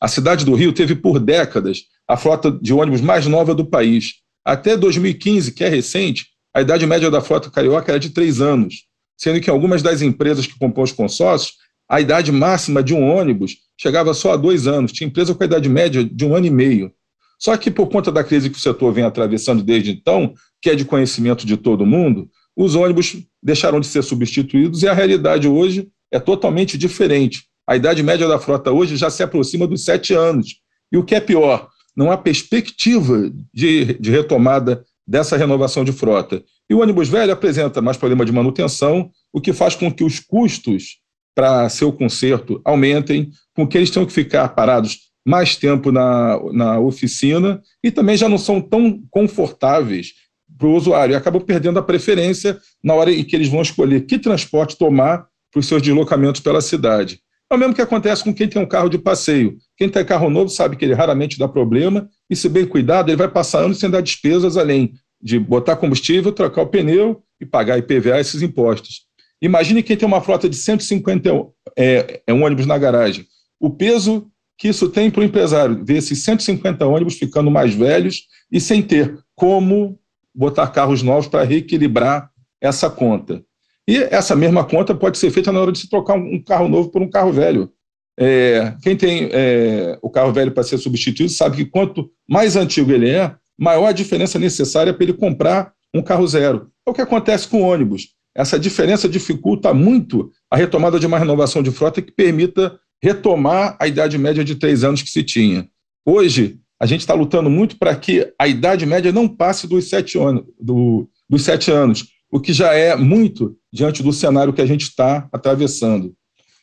A 0.00 0.06
cidade 0.06 0.44
do 0.44 0.54
Rio 0.54 0.72
teve 0.72 0.94
por 0.94 1.18
décadas 1.18 1.82
a 2.06 2.16
frota 2.16 2.52
de 2.52 2.72
ônibus 2.72 3.00
mais 3.00 3.26
nova 3.26 3.52
do 3.52 3.66
país. 3.66 4.14
Até 4.44 4.76
2015, 4.76 5.52
que 5.52 5.64
é 5.64 5.68
recente, 5.68 6.26
a 6.54 6.60
idade 6.60 6.86
média 6.86 7.10
da 7.10 7.20
frota 7.20 7.50
carioca 7.50 7.90
era 7.90 7.98
de 7.98 8.10
três 8.10 8.40
anos. 8.40 8.84
sendo 9.16 9.40
que 9.40 9.50
algumas 9.50 9.82
das 9.82 10.02
empresas 10.02 10.46
que 10.46 10.58
compõem 10.58 10.84
os 10.84 10.92
consórcios, 10.92 11.54
a 11.92 12.00
idade 12.00 12.32
máxima 12.32 12.82
de 12.82 12.94
um 12.94 13.06
ônibus 13.06 13.58
chegava 13.78 14.14
só 14.14 14.32
a 14.32 14.36
dois 14.36 14.66
anos. 14.66 14.92
Tinha 14.92 15.06
empresa 15.06 15.34
com 15.34 15.42
a 15.42 15.46
idade 15.46 15.68
média 15.68 16.02
de 16.02 16.24
um 16.24 16.34
ano 16.34 16.46
e 16.46 16.50
meio. 16.50 16.90
Só 17.38 17.54
que, 17.54 17.70
por 17.70 17.86
conta 17.90 18.10
da 18.10 18.24
crise 18.24 18.48
que 18.48 18.56
o 18.56 18.60
setor 18.60 18.94
vem 18.94 19.04
atravessando 19.04 19.62
desde 19.62 19.90
então, 19.90 20.32
que 20.62 20.70
é 20.70 20.74
de 20.74 20.86
conhecimento 20.86 21.44
de 21.44 21.54
todo 21.54 21.84
mundo, 21.84 22.30
os 22.56 22.74
ônibus 22.74 23.18
deixaram 23.42 23.78
de 23.78 23.86
ser 23.86 24.02
substituídos 24.02 24.82
e 24.82 24.88
a 24.88 24.94
realidade 24.94 25.46
hoje 25.46 25.86
é 26.10 26.18
totalmente 26.18 26.78
diferente. 26.78 27.42
A 27.68 27.76
idade 27.76 28.02
média 28.02 28.26
da 28.26 28.38
frota 28.38 28.72
hoje 28.72 28.96
já 28.96 29.10
se 29.10 29.22
aproxima 29.22 29.66
dos 29.66 29.84
sete 29.84 30.14
anos. 30.14 30.60
E 30.90 30.96
o 30.96 31.04
que 31.04 31.14
é 31.14 31.20
pior, 31.20 31.68
não 31.94 32.10
há 32.10 32.16
perspectiva 32.16 33.30
de, 33.52 33.98
de 34.00 34.10
retomada 34.10 34.82
dessa 35.06 35.36
renovação 35.36 35.84
de 35.84 35.92
frota. 35.92 36.42
E 36.70 36.74
o 36.74 36.80
ônibus 36.80 37.10
velho 37.10 37.34
apresenta 37.34 37.82
mais 37.82 37.98
problema 37.98 38.24
de 38.24 38.32
manutenção, 38.32 39.10
o 39.30 39.42
que 39.42 39.52
faz 39.52 39.74
com 39.74 39.92
que 39.92 40.04
os 40.04 40.18
custos 40.18 41.01
para 41.34 41.68
seu 41.68 41.92
conserto 41.92 42.60
aumentem, 42.64 43.30
com 43.54 43.66
que 43.66 43.76
eles 43.76 43.90
tenham 43.90 44.06
que 44.06 44.12
ficar 44.12 44.48
parados 44.50 45.12
mais 45.24 45.56
tempo 45.56 45.92
na, 45.92 46.38
na 46.52 46.80
oficina 46.80 47.62
e 47.82 47.90
também 47.90 48.16
já 48.16 48.28
não 48.28 48.38
são 48.38 48.60
tão 48.60 49.02
confortáveis 49.10 50.14
para 50.58 50.66
o 50.66 50.74
usuário 50.74 51.12
e 51.12 51.16
acabam 51.16 51.42
perdendo 51.42 51.78
a 51.78 51.82
preferência 51.82 52.58
na 52.82 52.94
hora 52.94 53.10
em 53.10 53.24
que 53.24 53.34
eles 53.34 53.48
vão 53.48 53.62
escolher 53.62 54.02
que 54.02 54.18
transporte 54.18 54.76
tomar 54.76 55.26
para 55.50 55.60
os 55.60 55.66
seus 55.66 55.82
deslocamentos 55.82 56.40
pela 56.40 56.60
cidade. 56.60 57.20
É 57.50 57.54
o 57.54 57.58
mesmo 57.58 57.74
que 57.74 57.82
acontece 57.82 58.24
com 58.24 58.32
quem 58.32 58.48
tem 58.48 58.60
um 58.60 58.66
carro 58.66 58.88
de 58.88 58.96
passeio. 58.96 59.58
Quem 59.76 59.88
tem 59.88 60.04
carro 60.04 60.30
novo 60.30 60.48
sabe 60.48 60.74
que 60.74 60.84
ele 60.84 60.94
raramente 60.94 61.38
dá 61.38 61.46
problema 61.46 62.08
e, 62.30 62.34
se 62.34 62.48
bem 62.48 62.64
cuidado, 62.64 63.10
ele 63.10 63.16
vai 63.16 63.28
passar 63.28 63.60
anos 63.60 63.78
sem 63.78 63.90
dar 63.90 64.00
despesas 64.00 64.56
além 64.56 64.94
de 65.20 65.38
botar 65.38 65.76
combustível, 65.76 66.32
trocar 66.32 66.62
o 66.62 66.66
pneu 66.66 67.22
e 67.38 67.44
pagar 67.44 67.78
IPVA 67.78 68.18
esses 68.18 68.40
impostos. 68.40 69.02
Imagine 69.42 69.82
quem 69.82 69.96
tem 69.96 70.06
uma 70.06 70.20
frota 70.20 70.48
de 70.48 70.54
150 70.54 71.28
é, 71.76 72.22
é 72.24 72.32
um 72.32 72.44
ônibus 72.44 72.64
na 72.64 72.78
garagem. 72.78 73.26
O 73.58 73.68
peso 73.70 74.30
que 74.56 74.68
isso 74.68 74.88
tem 74.88 75.10
para 75.10 75.20
o 75.20 75.24
empresário, 75.24 75.84
ver 75.84 75.96
esses 75.96 76.22
150 76.22 76.86
ônibus 76.86 77.14
ficando 77.14 77.50
mais 77.50 77.74
velhos 77.74 78.28
e 78.50 78.60
sem 78.60 78.80
ter 78.80 79.18
como 79.34 79.98
botar 80.32 80.68
carros 80.68 81.02
novos 81.02 81.26
para 81.26 81.42
reequilibrar 81.42 82.30
essa 82.60 82.88
conta. 82.88 83.42
E 83.88 83.96
essa 83.96 84.36
mesma 84.36 84.64
conta 84.64 84.94
pode 84.94 85.18
ser 85.18 85.32
feita 85.32 85.50
na 85.50 85.60
hora 85.60 85.72
de 85.72 85.80
se 85.80 85.90
trocar 85.90 86.14
um 86.14 86.40
carro 86.40 86.68
novo 86.68 86.90
por 86.90 87.02
um 87.02 87.10
carro 87.10 87.32
velho. 87.32 87.72
É, 88.16 88.76
quem 88.82 88.96
tem 88.96 89.28
é, 89.32 89.98
o 90.00 90.08
carro 90.08 90.32
velho 90.32 90.52
para 90.52 90.62
ser 90.62 90.78
substituído 90.78 91.32
sabe 91.32 91.56
que 91.56 91.64
quanto 91.64 92.08
mais 92.28 92.54
antigo 92.54 92.92
ele 92.92 93.10
é, 93.10 93.34
maior 93.58 93.86
a 93.86 93.92
diferença 93.92 94.38
necessária 94.38 94.94
para 94.94 95.02
ele 95.02 95.14
comprar 95.14 95.72
um 95.92 96.02
carro 96.02 96.26
zero. 96.26 96.70
É 96.86 96.90
o 96.90 96.94
que 96.94 97.00
acontece 97.00 97.48
com 97.48 97.62
ônibus. 97.62 98.08
Essa 98.34 98.58
diferença 98.58 99.08
dificulta 99.08 99.74
muito 99.74 100.30
a 100.50 100.56
retomada 100.56 100.98
de 100.98 101.06
uma 101.06 101.18
renovação 101.18 101.62
de 101.62 101.70
frota 101.70 102.00
que 102.00 102.10
permita 102.10 102.78
retomar 103.02 103.76
a 103.80 103.86
idade 103.86 104.16
média 104.16 104.44
de 104.44 104.54
três 104.54 104.84
anos 104.84 105.02
que 105.02 105.10
se 105.10 105.22
tinha. 105.22 105.68
Hoje, 106.04 106.58
a 106.80 106.86
gente 106.86 107.00
está 107.00 107.14
lutando 107.14 107.50
muito 107.50 107.78
para 107.78 107.94
que 107.94 108.32
a 108.38 108.48
idade 108.48 108.86
média 108.86 109.12
não 109.12 109.28
passe 109.28 109.66
dos 109.66 109.88
sete 109.88 110.18
anos, 110.18 110.44
do, 110.58 111.08
dos 111.28 111.42
sete 111.42 111.70
anos, 111.70 112.06
o 112.30 112.40
que 112.40 112.52
já 112.52 112.72
é 112.72 112.96
muito 112.96 113.56
diante 113.72 114.02
do 114.02 114.12
cenário 114.12 114.52
que 114.52 114.62
a 114.62 114.66
gente 114.66 114.82
está 114.82 115.28
atravessando. 115.32 116.14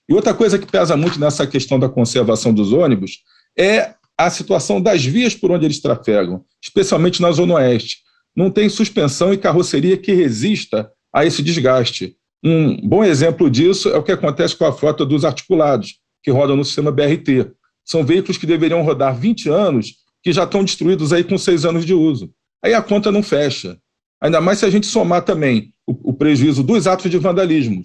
E 0.10 0.14
outra 0.14 0.34
coisa 0.34 0.58
que 0.58 0.66
pesa 0.66 0.98
muito 0.98 1.20
nessa 1.20 1.46
questão 1.46 1.80
da 1.80 1.88
conservação 1.88 2.52
dos 2.54 2.74
ônibus 2.74 3.20
é 3.58 3.94
a 4.18 4.30
situação 4.30 4.82
das 4.82 5.06
vias 5.06 5.36
por 5.36 5.52
onde 5.52 5.66
eles 5.66 5.80
trafegam, 5.80 6.44
especialmente 6.62 7.22
na 7.22 7.32
Zona 7.32 7.54
Oeste. 7.54 8.00
Não 8.36 8.50
tem 8.50 8.68
suspensão 8.68 9.34
e 9.34 9.38
carroceria 9.38 9.96
que 9.96 10.12
resista 10.12 10.90
a 11.14 11.26
esse 11.26 11.42
desgaste. 11.42 12.16
Um 12.44 12.88
bom 12.88 13.04
exemplo 13.04 13.50
disso 13.50 13.90
é 13.90 13.98
o 13.98 14.04
que 14.04 14.12
acontece 14.12 14.56
com 14.56 14.66
a 14.66 14.72
frota 14.72 15.06
dos 15.06 15.26
articulados, 15.26 15.96
que 16.24 16.32
rodam 16.32 16.56
no 16.56 16.64
sistema 16.64 16.92
BRT. 16.92 17.52
São 17.84 18.06
veículos 18.06 18.38
que 18.38 18.46
deveriam 18.46 18.82
rodar 18.82 19.18
20 19.18 19.50
anos, 19.50 19.96
que 20.24 20.32
já 20.32 20.44
estão 20.44 20.64
destruídos 20.64 21.12
aí 21.12 21.24
com 21.24 21.38
seis 21.38 21.66
anos 21.66 21.86
de 21.86 21.94
uso. 21.94 22.32
Aí 22.64 22.74
a 22.74 22.82
conta 22.82 23.12
não 23.12 23.24
fecha. 23.24 23.78
Ainda 24.22 24.42
mais 24.42 24.60
se 24.60 24.66
a 24.66 24.70
gente 24.70 24.86
somar 24.86 25.24
também 25.24 25.74
o, 25.88 26.12
o 26.12 26.14
prejuízo 26.14 26.62
dos 26.62 26.88
atos 26.88 27.10
de 27.10 27.18
vandalismo, 27.18 27.82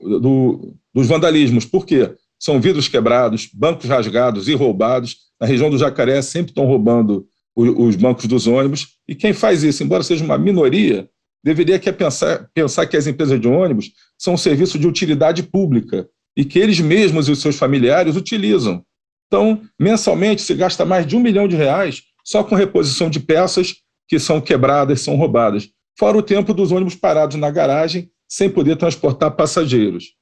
do, 0.00 0.74
dos 0.92 1.06
vandalismos. 1.06 1.64
Por 1.64 1.86
quê? 1.86 2.12
São 2.38 2.60
vidros 2.60 2.88
quebrados, 2.88 3.48
bancos 3.52 3.88
rasgados 3.88 4.48
e 4.48 4.54
roubados. 4.54 5.16
Na 5.40 5.46
região 5.46 5.70
do 5.70 5.78
Jacaré 5.78 6.20
sempre 6.22 6.50
estão 6.50 6.66
roubando 6.66 7.26
os 7.54 7.96
bancos 7.96 8.26
dos 8.26 8.46
ônibus. 8.46 8.96
E 9.06 9.14
quem 9.14 9.32
faz 9.32 9.62
isso, 9.62 9.82
embora 9.82 10.02
seja 10.02 10.24
uma 10.24 10.38
minoria, 10.38 11.08
deveria 11.42 11.78
que 11.78 11.90
pensar, 11.92 12.48
pensar 12.54 12.86
que 12.86 12.96
as 12.96 13.06
empresas 13.06 13.40
de 13.40 13.48
ônibus 13.48 13.92
são 14.18 14.34
um 14.34 14.38
serviço 14.38 14.78
de 14.78 14.86
utilidade 14.86 15.42
pública 15.42 16.08
e 16.36 16.44
que 16.44 16.58
eles 16.58 16.80
mesmos 16.80 17.28
e 17.28 17.32
os 17.32 17.40
seus 17.40 17.56
familiares 17.56 18.16
utilizam. 18.16 18.84
Então, 19.26 19.62
mensalmente 19.78 20.42
se 20.42 20.54
gasta 20.54 20.84
mais 20.84 21.06
de 21.06 21.16
um 21.16 21.20
milhão 21.20 21.46
de 21.46 21.56
reais 21.56 22.02
só 22.24 22.44
com 22.44 22.54
reposição 22.54 23.08
de 23.08 23.20
peças 23.20 23.76
que 24.08 24.18
são 24.18 24.40
quebradas, 24.40 25.00
são 25.00 25.16
roubadas, 25.16 25.68
fora 25.98 26.18
o 26.18 26.22
tempo 26.22 26.52
dos 26.52 26.72
ônibus 26.72 26.94
parados 26.94 27.36
na 27.36 27.50
garagem 27.50 28.10
sem 28.28 28.50
poder 28.50 28.76
transportar 28.76 29.32
passageiros. 29.32 30.14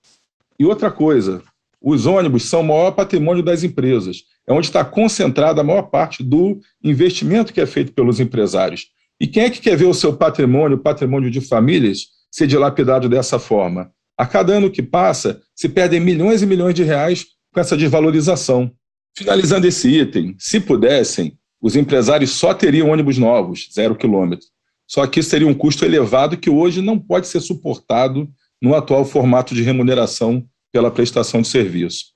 E 0.59 0.65
outra 0.65 0.91
coisa, 0.91 1.43
os 1.81 2.07
ônibus 2.07 2.45
são 2.45 2.61
o 2.61 2.65
maior 2.65 2.91
patrimônio 2.93 3.43
das 3.43 3.63
empresas, 3.63 4.25
é 4.47 4.53
onde 4.53 4.67
está 4.67 4.85
concentrada 4.85 5.61
a 5.61 5.65
maior 5.65 5.83
parte 5.83 6.23
do 6.23 6.61
investimento 6.83 7.53
que 7.53 7.61
é 7.61 7.67
feito 7.67 7.93
pelos 7.93 8.19
empresários. 8.19 8.89
E 9.21 9.27
quem 9.27 9.45
é 9.45 9.51
que 9.51 9.61
quer 9.61 9.77
ver 9.77 9.87
o 9.87 9.95
seu 9.95 10.17
patrimônio, 10.17 10.77
o 10.77 10.81
patrimônio 10.81 11.31
de 11.31 11.41
famílias, 11.41 12.07
ser 12.31 12.47
dilapidado 12.47 13.09
dessa 13.09 13.39
forma? 13.39 13.91
A 14.17 14.27
cada 14.27 14.55
ano 14.55 14.71
que 14.71 14.83
passa, 14.83 15.41
se 15.55 15.69
perdem 15.69 16.01
milhões 16.01 16.43
e 16.43 16.47
milhões 16.47 16.75
de 16.75 16.85
reais 16.85 17.27
com 17.53 17.61
essa 17.61 17.77
desvalorização. 17.77 18.71
Finalizando 19.17 19.67
esse 19.67 19.89
item, 19.89 20.37
se 20.39 20.61
pudessem, 20.61 21.37
os 21.61 21.75
empresários 21.75 22.31
só 22.31 22.55
teriam 22.55 22.91
ônibus 22.91 23.19
novos, 23.19 23.69
zero 23.73 23.97
quilômetro. 23.97 24.47
Só 24.87 25.07
que 25.07 25.21
isso 25.21 25.31
seria 25.31 25.47
um 25.47 25.55
custo 25.55 25.85
elevado 25.85 26.37
que 26.37 26.49
hoje 26.49 26.81
não 26.81 26.99
pode 26.99 27.27
ser 27.27 27.41
suportado 27.41 28.29
no 28.63 28.75
atual 28.75 29.05
formato 29.05 29.55
de 29.55 29.63
remuneração 29.63 30.45
pela 30.73 30.91
prestação 30.91 31.43
de 31.43 31.49
serviço. 31.49 32.07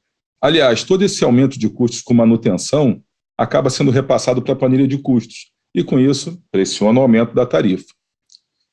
Aliás, 0.41 0.83
todo 0.83 1.05
esse 1.05 1.23
aumento 1.23 1.59
de 1.59 1.69
custos 1.69 2.01
com 2.01 2.15
manutenção 2.15 3.03
acaba 3.39 3.71
sendo 3.71 3.91
repassado 3.91 4.43
para 4.43 4.53
a 4.53 4.57
planilha 4.57 4.89
de 4.89 4.99
custos, 4.99 5.52
e, 5.75 5.83
com 5.83 5.99
isso, 5.99 6.43
pressiona 6.51 6.99
o 6.99 7.03
aumento 7.03 7.35
da 7.35 7.47
tarifa. 7.47 7.87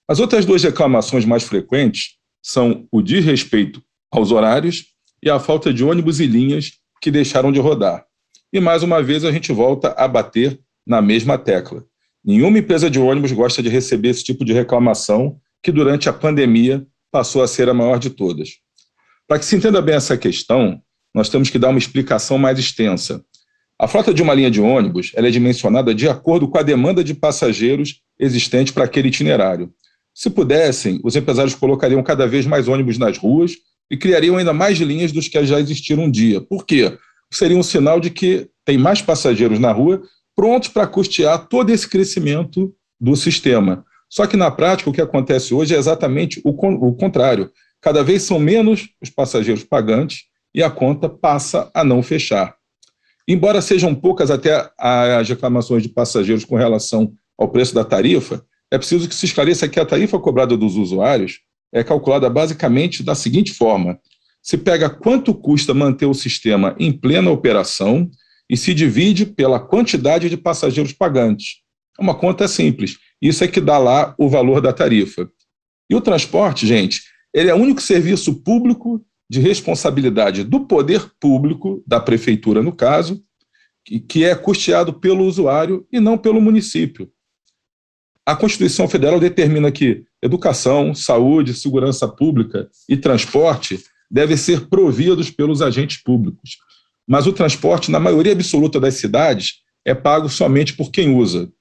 As 0.08 0.20
outras 0.20 0.46
duas 0.46 0.64
reclamações 0.64 1.26
mais 1.26 1.44
frequentes 1.44 2.18
são 2.42 2.88
o 2.92 3.02
desrespeito 3.02 3.82
aos 4.12 4.32
horários 4.32 4.86
e 5.22 5.30
a 5.30 5.40
falta 5.40 5.74
de 5.74 5.84
ônibus 5.84 6.20
e 6.20 6.26
linhas 6.26 6.74
que 7.02 7.12
deixaram 7.12 7.52
de 7.52 7.60
rodar. 7.60 8.06
E, 8.52 8.60
mais 8.60 8.82
uma 8.82 9.04
vez, 9.04 9.24
a 9.24 9.32
gente 9.32 9.52
volta 9.52 9.94
a 9.98 10.08
bater 10.08 10.60
na 10.86 11.02
mesma 11.02 11.38
tecla. 11.38 11.86
Nenhuma 12.26 12.58
empresa 12.58 12.90
de 12.90 13.00
ônibus 13.00 13.32
gosta 13.32 13.62
de 13.62 13.70
receber 13.70 14.10
esse 14.10 14.24
tipo 14.24 14.44
de 14.44 14.52
reclamação, 14.52 15.40
que 15.62 15.72
durante 15.72 16.10
a 16.10 16.14
pandemia 16.14 16.86
passou 17.12 17.44
a 17.44 17.48
ser 17.48 17.70
a 17.70 17.74
maior 17.74 18.00
de 18.00 18.10
todas. 18.10 18.58
Para 19.28 19.38
que 19.40 19.46
se 19.46 19.56
entenda 19.56 19.82
bem 19.82 19.96
essa 19.96 20.18
questão, 20.18 20.82
nós 21.14 21.30
temos 21.30 21.50
que 21.50 21.60
dar 21.60 21.70
uma 21.70 21.78
explicação 21.78 22.38
mais 22.38 22.58
extensa. 22.58 23.24
A 23.82 23.88
frota 23.88 24.14
de 24.14 24.22
uma 24.22 24.34
linha 24.34 24.52
de 24.52 24.60
ônibus 24.60 25.14
é 25.16 25.22
dimensionada 25.32 25.96
de 25.96 26.10
acordo 26.10 26.50
com 26.50 26.58
a 26.58 26.62
demanda 26.62 27.02
de 27.02 27.14
passageiros 27.14 28.02
existente 28.20 28.74
para 28.74 28.84
aquele 28.84 29.08
itinerário. 29.08 29.72
Se 30.14 30.30
pudessem, 30.30 31.00
os 31.02 31.16
empresários 31.16 31.56
colocariam 31.56 32.04
cada 32.04 32.28
vez 32.28 32.46
mais 32.46 32.68
ônibus 32.68 32.98
nas 32.98 33.18
ruas 33.18 33.54
e 33.90 33.96
criariam 33.96 34.36
ainda 34.36 34.52
mais 34.52 34.78
linhas 34.80 35.14
dos 35.14 35.30
que 35.30 35.46
já 35.46 35.62
existiram 35.62 36.04
um 36.04 36.12
dia. 36.12 36.42
Por 36.42 36.66
quê? 36.66 36.98
Seria 37.32 37.56
um 37.56 37.64
sinal 37.64 38.02
de 38.02 38.10
que 38.10 38.50
tem 38.66 38.78
mais 38.78 39.02
passageiros 39.02 39.60
na 39.60 39.72
rua 39.72 40.02
prontos 40.36 40.68
para 40.68 40.86
custear 40.86 41.48
todo 41.48 41.70
esse 41.70 41.88
crescimento 41.88 42.76
do 43.00 43.16
sistema. 43.16 43.86
Só 44.10 44.28
que 44.28 44.36
na 44.36 44.52
prática 44.52 44.90
o 44.90 44.94
que 44.94 45.00
acontece 45.00 45.54
hoje 45.54 45.74
é 45.74 45.78
exatamente 45.78 46.42
o, 46.44 46.50
o 46.50 46.96
contrário. 46.96 47.50
Cada 47.80 48.04
vez 48.04 48.24
são 48.24 48.40
menos 48.40 48.90
os 49.02 49.10
passageiros 49.10 49.64
pagantes 49.64 50.24
e 50.54 50.62
a 50.62 50.70
conta 50.70 51.08
passa 51.08 51.72
a 51.74 51.82
não 51.82 52.04
fechar. 52.04 52.59
Embora 53.30 53.62
sejam 53.62 53.94
poucas 53.94 54.32
até 54.32 54.72
as 54.76 55.30
reclamações 55.30 55.84
de 55.84 55.90
passageiros 55.90 56.44
com 56.44 56.56
relação 56.56 57.14
ao 57.38 57.48
preço 57.48 57.76
da 57.76 57.86
tarifa, 57.86 58.44
é 58.72 58.78
preciso 58.78 59.08
que 59.08 59.14
se 59.14 59.28
esclareça 59.28 59.70
que 59.70 59.80
a 59.80 59.86
tarifa 59.86 60.18
cobrada 60.18 60.58
dos 60.58 60.76
usuários 60.76 61.40
é 61.72 61.84
calculada 61.84 62.28
basicamente 62.28 63.04
da 63.04 63.14
seguinte 63.14 63.54
forma: 63.54 64.00
se 64.42 64.58
pega 64.58 64.90
quanto 64.90 65.32
custa 65.32 65.76
manter 65.76 66.08
o 66.08 66.14
sistema 66.16 66.76
em 66.80 66.92
plena 66.92 67.30
operação 67.30 68.10
e 68.50 68.58
se 68.58 68.74
divide 68.74 69.28
pela 69.28 69.60
quantidade 69.60 70.28
de 70.28 70.36
passageiros 70.36 70.92
pagantes. 70.92 71.58
É 72.00 72.02
uma 72.02 72.16
conta 72.16 72.48
simples. 72.48 72.98
Isso 73.22 73.44
é 73.44 73.48
que 73.48 73.62
dá 73.62 73.78
lá 73.78 74.16
o 74.18 74.28
valor 74.28 74.60
da 74.60 74.74
tarifa. 74.74 75.30
E 75.88 75.94
o 75.94 76.02
transporte, 76.02 76.66
gente, 76.66 77.04
ele 77.32 77.52
é 77.52 77.54
o 77.54 77.60
único 77.60 77.80
serviço 77.80 78.42
público 78.42 79.06
de 79.30 79.40
responsabilidade 79.40 80.44
do 80.44 80.62
poder 80.62 81.12
público, 81.20 81.84
da 81.86 82.00
prefeitura 82.00 82.64
no 82.64 82.72
caso, 82.72 83.24
que 84.08 84.24
é 84.24 84.36
custeado 84.36 84.94
pelo 84.94 85.26
usuário 85.26 85.86
e 85.92 86.00
não 86.00 86.18
pelo 86.18 86.42
município. 86.42 87.12
A 88.26 88.36
Constituição 88.36 88.88
Federal 88.88 89.20
determina 89.20 89.72
que 89.72 90.04
educação, 90.22 90.94
saúde, 90.94 91.54
segurança 91.54 92.08
pública 92.08 92.70
e 92.88 92.96
transporte 92.96 93.84
devem 94.10 94.38
ser 94.38 94.68
providos 94.68 95.30
pelos 95.32 95.62
agentes 95.62 96.02
públicos. 96.02 96.58
Mas 97.08 97.26
o 97.26 97.34
transporte, 97.34 97.90
na 97.90 98.00
maioria 98.00 98.34
absoluta 98.34 98.80
das 98.80 98.96
cidades, 98.96 99.62
é 99.86 99.96
pago 99.96 100.30
somente 100.30 100.74
por 100.76 100.92
quem 100.92 101.16
usa. 101.16 101.52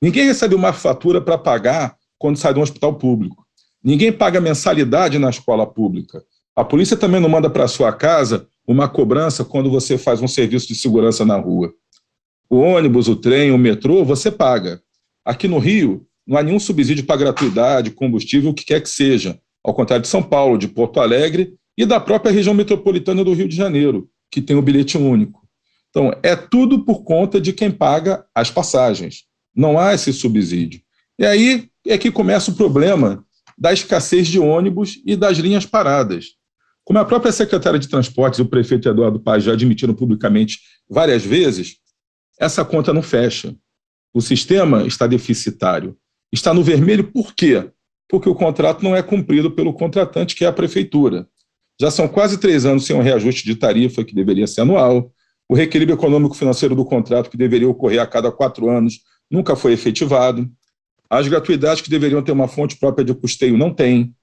Ninguém 0.00 0.26
recebe 0.26 0.54
uma 0.54 0.72
fatura 0.72 1.20
para 1.20 1.36
pagar 1.36 1.96
quando 2.18 2.38
sai 2.38 2.54
de 2.54 2.60
um 2.60 2.62
hospital 2.62 2.94
público. 2.94 3.46
Ninguém 3.82 4.12
paga 4.12 4.40
mensalidade 4.40 5.18
na 5.18 5.30
escola 5.30 5.66
pública. 5.66 6.22
A 6.58 6.64
polícia 6.64 6.96
também 6.96 7.20
não 7.20 7.28
manda 7.28 7.48
para 7.48 7.68
sua 7.68 7.92
casa 7.92 8.48
uma 8.66 8.88
cobrança 8.88 9.44
quando 9.44 9.70
você 9.70 9.96
faz 9.96 10.20
um 10.20 10.26
serviço 10.26 10.66
de 10.66 10.74
segurança 10.74 11.24
na 11.24 11.36
rua. 11.36 11.72
O 12.50 12.56
ônibus, 12.56 13.06
o 13.06 13.14
trem, 13.14 13.52
o 13.52 13.56
metrô, 13.56 14.04
você 14.04 14.28
paga. 14.28 14.82
Aqui 15.24 15.46
no 15.46 15.60
Rio, 15.60 16.04
não 16.26 16.36
há 16.36 16.42
nenhum 16.42 16.58
subsídio 16.58 17.06
para 17.06 17.20
gratuidade, 17.20 17.92
combustível, 17.92 18.50
o 18.50 18.54
que 18.54 18.64
quer 18.64 18.80
que 18.82 18.88
seja. 18.88 19.38
Ao 19.64 19.72
contrário 19.72 20.02
de 20.02 20.08
São 20.08 20.20
Paulo, 20.20 20.58
de 20.58 20.66
Porto 20.66 20.98
Alegre 20.98 21.54
e 21.76 21.86
da 21.86 22.00
própria 22.00 22.32
região 22.32 22.54
metropolitana 22.54 23.22
do 23.22 23.34
Rio 23.34 23.46
de 23.46 23.54
Janeiro, 23.54 24.10
que 24.28 24.42
tem 24.42 24.56
o 24.56 24.62
bilhete 24.62 24.98
único. 24.98 25.46
Então, 25.90 26.12
é 26.24 26.34
tudo 26.34 26.84
por 26.84 27.04
conta 27.04 27.40
de 27.40 27.52
quem 27.52 27.70
paga 27.70 28.26
as 28.34 28.50
passagens. 28.50 29.26
Não 29.54 29.78
há 29.78 29.94
esse 29.94 30.12
subsídio. 30.12 30.80
E 31.20 31.24
aí 31.24 31.68
é 31.86 31.96
que 31.96 32.10
começa 32.10 32.50
o 32.50 32.56
problema 32.56 33.24
da 33.56 33.72
escassez 33.72 34.26
de 34.26 34.40
ônibus 34.40 35.00
e 35.06 35.14
das 35.14 35.38
linhas 35.38 35.64
paradas. 35.64 36.36
Como 36.88 36.98
a 36.98 37.04
própria 37.04 37.30
secretária 37.30 37.78
de 37.78 37.86
Transportes 37.86 38.38
e 38.38 38.42
o 38.42 38.48
prefeito 38.48 38.88
Eduardo 38.88 39.20
Paz 39.20 39.44
já 39.44 39.52
admitiram 39.52 39.92
publicamente 39.92 40.58
várias 40.88 41.22
vezes, 41.22 41.76
essa 42.40 42.64
conta 42.64 42.94
não 42.94 43.02
fecha. 43.02 43.54
O 44.14 44.22
sistema 44.22 44.86
está 44.86 45.06
deficitário. 45.06 45.98
Está 46.32 46.54
no 46.54 46.62
vermelho 46.62 47.12
por 47.12 47.34
quê? 47.34 47.70
Porque 48.08 48.26
o 48.26 48.34
contrato 48.34 48.82
não 48.82 48.96
é 48.96 49.02
cumprido 49.02 49.50
pelo 49.50 49.74
contratante, 49.74 50.34
que 50.34 50.46
é 50.46 50.48
a 50.48 50.52
prefeitura. 50.52 51.28
Já 51.78 51.90
são 51.90 52.08
quase 52.08 52.38
três 52.38 52.64
anos 52.64 52.86
sem 52.86 52.96
um 52.96 53.02
reajuste 53.02 53.44
de 53.44 53.54
tarifa, 53.54 54.02
que 54.02 54.14
deveria 54.14 54.46
ser 54.46 54.62
anual. 54.62 55.12
O 55.46 55.54
reequilíbrio 55.54 55.94
econômico-financeiro 55.94 56.74
do 56.74 56.86
contrato, 56.86 57.28
que 57.28 57.36
deveria 57.36 57.68
ocorrer 57.68 58.00
a 58.00 58.06
cada 58.06 58.32
quatro 58.32 58.66
anos, 58.70 59.00
nunca 59.30 59.54
foi 59.54 59.74
efetivado. 59.74 60.50
As 61.10 61.28
gratuidades 61.28 61.82
que 61.82 61.90
deveriam 61.90 62.22
ter 62.22 62.32
uma 62.32 62.48
fonte 62.48 62.78
própria 62.78 63.04
de 63.04 63.12
custeio 63.12 63.58
não 63.58 63.74
têm. 63.74 64.14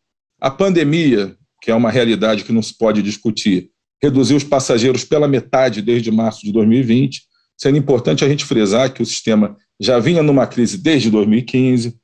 A 0.42 0.50
pandemia, 0.50 1.38
que 1.66 1.72
é 1.72 1.76
uma 1.76 1.90
realidade 1.90 2.44
que 2.44 2.54
não 2.54 2.62
se 2.62 2.78
pode 2.78 3.02
discutir, 3.02 3.72
reduziu 4.00 4.38
os 4.38 4.44
passageiros 4.44 5.04
pela 5.04 5.28
metade 5.28 5.82
desde 5.82 6.12
março 6.12 6.46
de 6.46 6.52
2020, 6.52 7.24
sendo 7.58 7.76
importante 7.76 8.24
a 8.24 8.30
gente 8.30 8.46
frisar 8.46 8.94
que 8.94 9.02
o 9.02 9.06
sistema 9.06 9.58
já 9.80 9.98
vinha 9.98 10.22
numa 10.22 10.46
crise 10.46 10.78
desde 10.78 11.10
2015. 11.10 11.98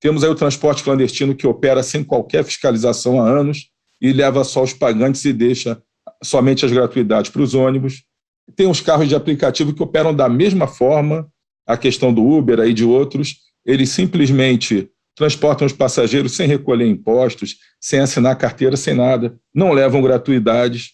Temos 0.00 0.22
aí 0.22 0.30
o 0.30 0.36
transporte 0.36 0.84
clandestino 0.84 1.34
que 1.34 1.48
opera 1.48 1.82
sem 1.82 2.04
qualquer 2.04 2.44
fiscalização 2.44 3.20
há 3.20 3.28
anos 3.28 3.70
e 4.00 4.12
leva 4.12 4.44
só 4.44 4.62
os 4.62 4.72
pagantes 4.72 5.24
e 5.24 5.32
deixa 5.32 5.82
somente 6.22 6.64
as 6.64 6.70
gratuidades 6.70 7.28
para 7.28 7.42
os 7.42 7.54
ônibus. 7.54 8.04
Tem 8.54 8.68
os 8.68 8.80
carros 8.80 9.08
de 9.08 9.16
aplicativo 9.16 9.74
que 9.74 9.82
operam 9.82 10.14
da 10.14 10.28
mesma 10.28 10.68
forma, 10.68 11.28
a 11.66 11.76
questão 11.76 12.14
do 12.14 12.24
Uber 12.24 12.60
e 12.60 12.72
de 12.72 12.84
outros, 12.84 13.34
eles 13.66 13.90
simplesmente 13.90 14.88
transportam 15.18 15.66
os 15.66 15.72
passageiros 15.72 16.32
sem 16.32 16.46
recolher 16.46 16.86
impostos, 16.86 17.56
sem 17.80 17.98
assinar 17.98 18.38
carteira, 18.38 18.76
sem 18.76 18.94
nada, 18.94 19.36
não 19.52 19.72
levam 19.72 20.00
gratuidades. 20.00 20.92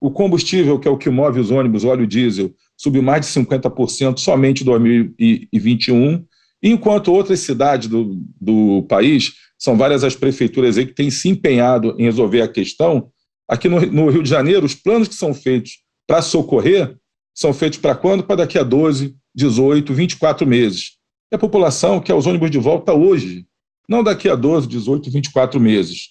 O 0.00 0.10
combustível, 0.10 0.78
que 0.78 0.88
é 0.88 0.90
o 0.90 0.98
que 0.98 1.08
move 1.08 1.38
os 1.38 1.52
ônibus, 1.52 1.84
óleo 1.84 2.06
diesel, 2.06 2.52
subiu 2.76 3.02
mais 3.02 3.24
de 3.24 3.32
50% 3.32 4.18
somente 4.18 4.62
em 4.62 4.64
2021, 4.66 6.24
enquanto 6.60 7.12
outras 7.12 7.40
cidades 7.40 7.88
do, 7.88 8.20
do 8.40 8.82
país, 8.88 9.34
são 9.56 9.76
várias 9.76 10.02
as 10.02 10.16
prefeituras 10.16 10.76
aí 10.76 10.86
que 10.86 10.94
têm 10.94 11.10
se 11.10 11.28
empenhado 11.28 11.94
em 11.96 12.02
resolver 12.02 12.42
a 12.42 12.48
questão. 12.48 13.08
Aqui 13.48 13.68
no, 13.68 13.80
no 13.80 14.10
Rio 14.10 14.22
de 14.22 14.30
Janeiro, 14.30 14.66
os 14.66 14.74
planos 14.74 15.06
que 15.06 15.14
são 15.14 15.32
feitos 15.32 15.78
para 16.06 16.22
socorrer 16.22 16.96
são 17.32 17.52
feitos 17.54 17.78
para 17.78 17.94
quando? 17.94 18.24
Para 18.24 18.36
daqui 18.36 18.58
a 18.58 18.62
12, 18.64 19.14
18, 19.34 19.94
24 19.94 20.46
meses 20.46 21.00
e 21.30 21.36
a 21.36 21.38
população 21.38 22.00
quer 22.00 22.14
os 22.14 22.26
ônibus 22.26 22.50
de 22.50 22.58
volta 22.58 22.92
hoje, 22.92 23.46
não 23.90 24.04
daqui 24.04 24.28
a 24.28 24.36
12, 24.36 24.68
18, 24.68 25.10
24 25.10 25.58
meses. 25.58 26.10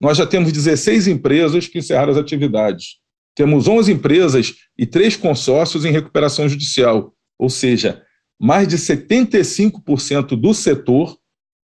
Nós 0.00 0.18
já 0.18 0.26
temos 0.26 0.50
16 0.50 1.06
empresas 1.06 1.68
que 1.68 1.78
encerraram 1.78 2.10
as 2.10 2.18
atividades. 2.18 2.96
Temos 3.36 3.68
11 3.68 3.92
empresas 3.92 4.54
e 4.76 4.84
três 4.84 5.16
consórcios 5.16 5.84
em 5.84 5.92
recuperação 5.92 6.48
judicial, 6.48 7.14
ou 7.38 7.48
seja, 7.48 8.02
mais 8.40 8.66
de 8.66 8.76
75% 8.76 10.34
do 10.34 10.52
setor 10.52 11.16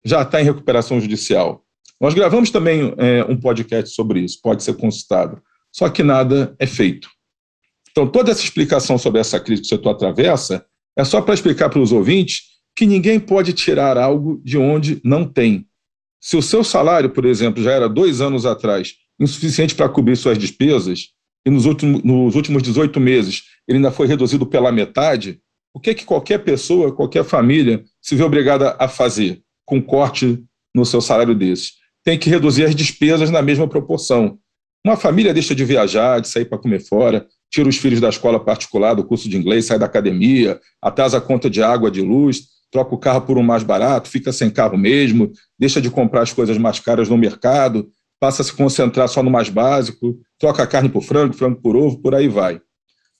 já 0.04 0.22
está 0.22 0.40
em 0.40 0.44
recuperação 0.44 1.00
judicial. 1.00 1.64
Nós 2.00 2.14
gravamos 2.14 2.50
também 2.50 2.94
é, 2.96 3.24
um 3.24 3.36
podcast 3.36 3.92
sobre 3.92 4.20
isso, 4.20 4.38
pode 4.40 4.62
ser 4.62 4.76
consultado, 4.76 5.42
só 5.72 5.88
que 5.88 6.04
nada 6.04 6.54
é 6.60 6.66
feito. 6.66 7.10
Então, 7.90 8.06
toda 8.06 8.30
essa 8.30 8.44
explicação 8.44 8.96
sobre 8.96 9.20
essa 9.20 9.40
crise 9.40 9.62
que 9.62 9.66
o 9.66 9.70
setor 9.70 9.90
atravessa 9.90 10.64
é 10.96 11.04
só 11.04 11.20
para 11.20 11.34
explicar 11.34 11.68
para 11.68 11.80
os 11.80 11.90
ouvintes 11.90 12.57
que 12.78 12.86
ninguém 12.86 13.18
pode 13.18 13.52
tirar 13.52 13.98
algo 13.98 14.40
de 14.44 14.56
onde 14.56 15.00
não 15.02 15.24
tem. 15.24 15.66
Se 16.22 16.36
o 16.36 16.42
seu 16.42 16.62
salário, 16.62 17.10
por 17.10 17.24
exemplo, 17.24 17.60
já 17.60 17.72
era 17.72 17.88
dois 17.88 18.20
anos 18.20 18.46
atrás 18.46 18.94
insuficiente 19.18 19.74
para 19.74 19.88
cobrir 19.88 20.14
suas 20.14 20.38
despesas, 20.38 21.08
e 21.44 21.50
nos 21.50 21.64
últimos, 21.64 22.04
nos 22.04 22.36
últimos 22.36 22.62
18 22.62 23.00
meses 23.00 23.42
ele 23.66 23.78
ainda 23.78 23.90
foi 23.90 24.06
reduzido 24.06 24.46
pela 24.46 24.70
metade, 24.70 25.40
o 25.74 25.80
que 25.80 25.90
é 25.90 25.94
que 25.94 26.04
qualquer 26.04 26.38
pessoa, 26.44 26.94
qualquer 26.94 27.24
família 27.24 27.82
se 28.00 28.14
vê 28.14 28.22
obrigada 28.22 28.76
a 28.78 28.86
fazer 28.86 29.42
com 29.64 29.82
corte 29.82 30.40
no 30.72 30.86
seu 30.86 31.00
salário 31.00 31.34
desse? 31.34 31.72
Tem 32.04 32.16
que 32.16 32.30
reduzir 32.30 32.64
as 32.64 32.76
despesas 32.76 33.28
na 33.28 33.42
mesma 33.42 33.66
proporção. 33.66 34.38
Uma 34.86 34.96
família 34.96 35.34
deixa 35.34 35.52
de 35.52 35.64
viajar, 35.64 36.20
de 36.20 36.28
sair 36.28 36.44
para 36.44 36.58
comer 36.58 36.78
fora, 36.78 37.26
tira 37.50 37.68
os 37.68 37.76
filhos 37.76 38.00
da 38.00 38.08
escola 38.08 38.38
particular, 38.38 38.94
do 38.94 39.02
curso 39.02 39.28
de 39.28 39.36
inglês, 39.36 39.64
sai 39.64 39.80
da 39.80 39.86
academia, 39.86 40.60
atrasa 40.80 41.18
a 41.18 41.20
conta 41.20 41.50
de 41.50 41.60
água, 41.60 41.90
de 41.90 42.02
luz, 42.02 42.56
troca 42.70 42.94
o 42.94 42.98
carro 42.98 43.22
por 43.22 43.38
um 43.38 43.42
mais 43.42 43.62
barato, 43.62 44.08
fica 44.08 44.32
sem 44.32 44.50
carro 44.50 44.76
mesmo, 44.76 45.32
deixa 45.58 45.80
de 45.80 45.90
comprar 45.90 46.22
as 46.22 46.32
coisas 46.32 46.58
mais 46.58 46.78
caras 46.78 47.08
no 47.08 47.16
mercado, 47.16 47.88
passa 48.20 48.42
a 48.42 48.44
se 48.44 48.52
concentrar 48.52 49.08
só 49.08 49.22
no 49.22 49.30
mais 49.30 49.48
básico, 49.48 50.18
troca 50.38 50.62
a 50.62 50.66
carne 50.66 50.88
por 50.88 51.02
frango, 51.02 51.34
frango 51.34 51.60
por 51.60 51.76
ovo, 51.76 51.98
por 52.00 52.14
aí 52.14 52.28
vai. 52.28 52.60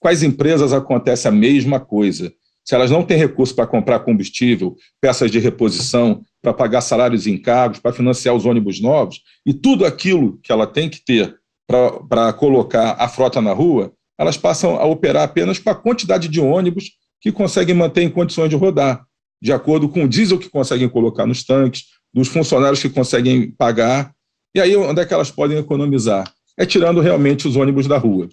As 0.03 0.23
empresas 0.23 0.71
acontece 0.71 1.27
a 1.27 1.31
mesma 1.31 1.79
coisa. 1.79 2.31
Se 2.63 2.75
elas 2.75 2.91
não 2.91 3.03
têm 3.03 3.17
recurso 3.17 3.55
para 3.55 3.67
comprar 3.67 3.99
combustível, 3.99 4.75
peças 5.01 5.31
de 5.31 5.39
reposição, 5.39 6.21
para 6.41 6.53
pagar 6.53 6.81
salários 6.81 7.25
e 7.25 7.31
encargos, 7.31 7.79
para 7.79 7.91
financiar 7.91 8.35
os 8.35 8.45
ônibus 8.45 8.79
novos, 8.79 9.21
e 9.45 9.53
tudo 9.53 9.85
aquilo 9.85 10.39
que 10.43 10.51
ela 10.51 10.67
tem 10.67 10.89
que 10.89 11.03
ter 11.03 11.35
para 11.67 12.31
colocar 12.33 12.95
a 12.99 13.07
frota 13.07 13.41
na 13.41 13.53
rua, 13.53 13.93
elas 14.17 14.37
passam 14.37 14.75
a 14.75 14.85
operar 14.85 15.23
apenas 15.23 15.59
com 15.59 15.69
a 15.69 15.75
quantidade 15.75 16.27
de 16.27 16.39
ônibus 16.39 16.91
que 17.21 17.31
conseguem 17.31 17.75
manter 17.75 18.03
em 18.03 18.09
condições 18.09 18.49
de 18.49 18.55
rodar 18.55 19.05
de 19.41 19.51
acordo 19.53 19.87
com 19.87 20.03
o 20.03 20.07
diesel 20.07 20.37
que 20.37 20.49
conseguem 20.49 20.89
colocar 20.89 21.25
nos 21.25 21.43
tanques, 21.43 21.85
dos 22.13 22.27
funcionários 22.27 22.81
que 22.81 22.89
conseguem 22.89 23.51
pagar. 23.51 24.13
E 24.55 24.59
aí, 24.59 24.75
onde 24.75 25.01
é 25.01 25.05
que 25.05 25.13
elas 25.13 25.31
podem 25.31 25.57
economizar? 25.57 26.31
É 26.57 26.65
tirando 26.65 27.01
realmente 27.01 27.47
os 27.47 27.55
ônibus 27.55 27.87
da 27.87 27.97
rua. 27.97 28.27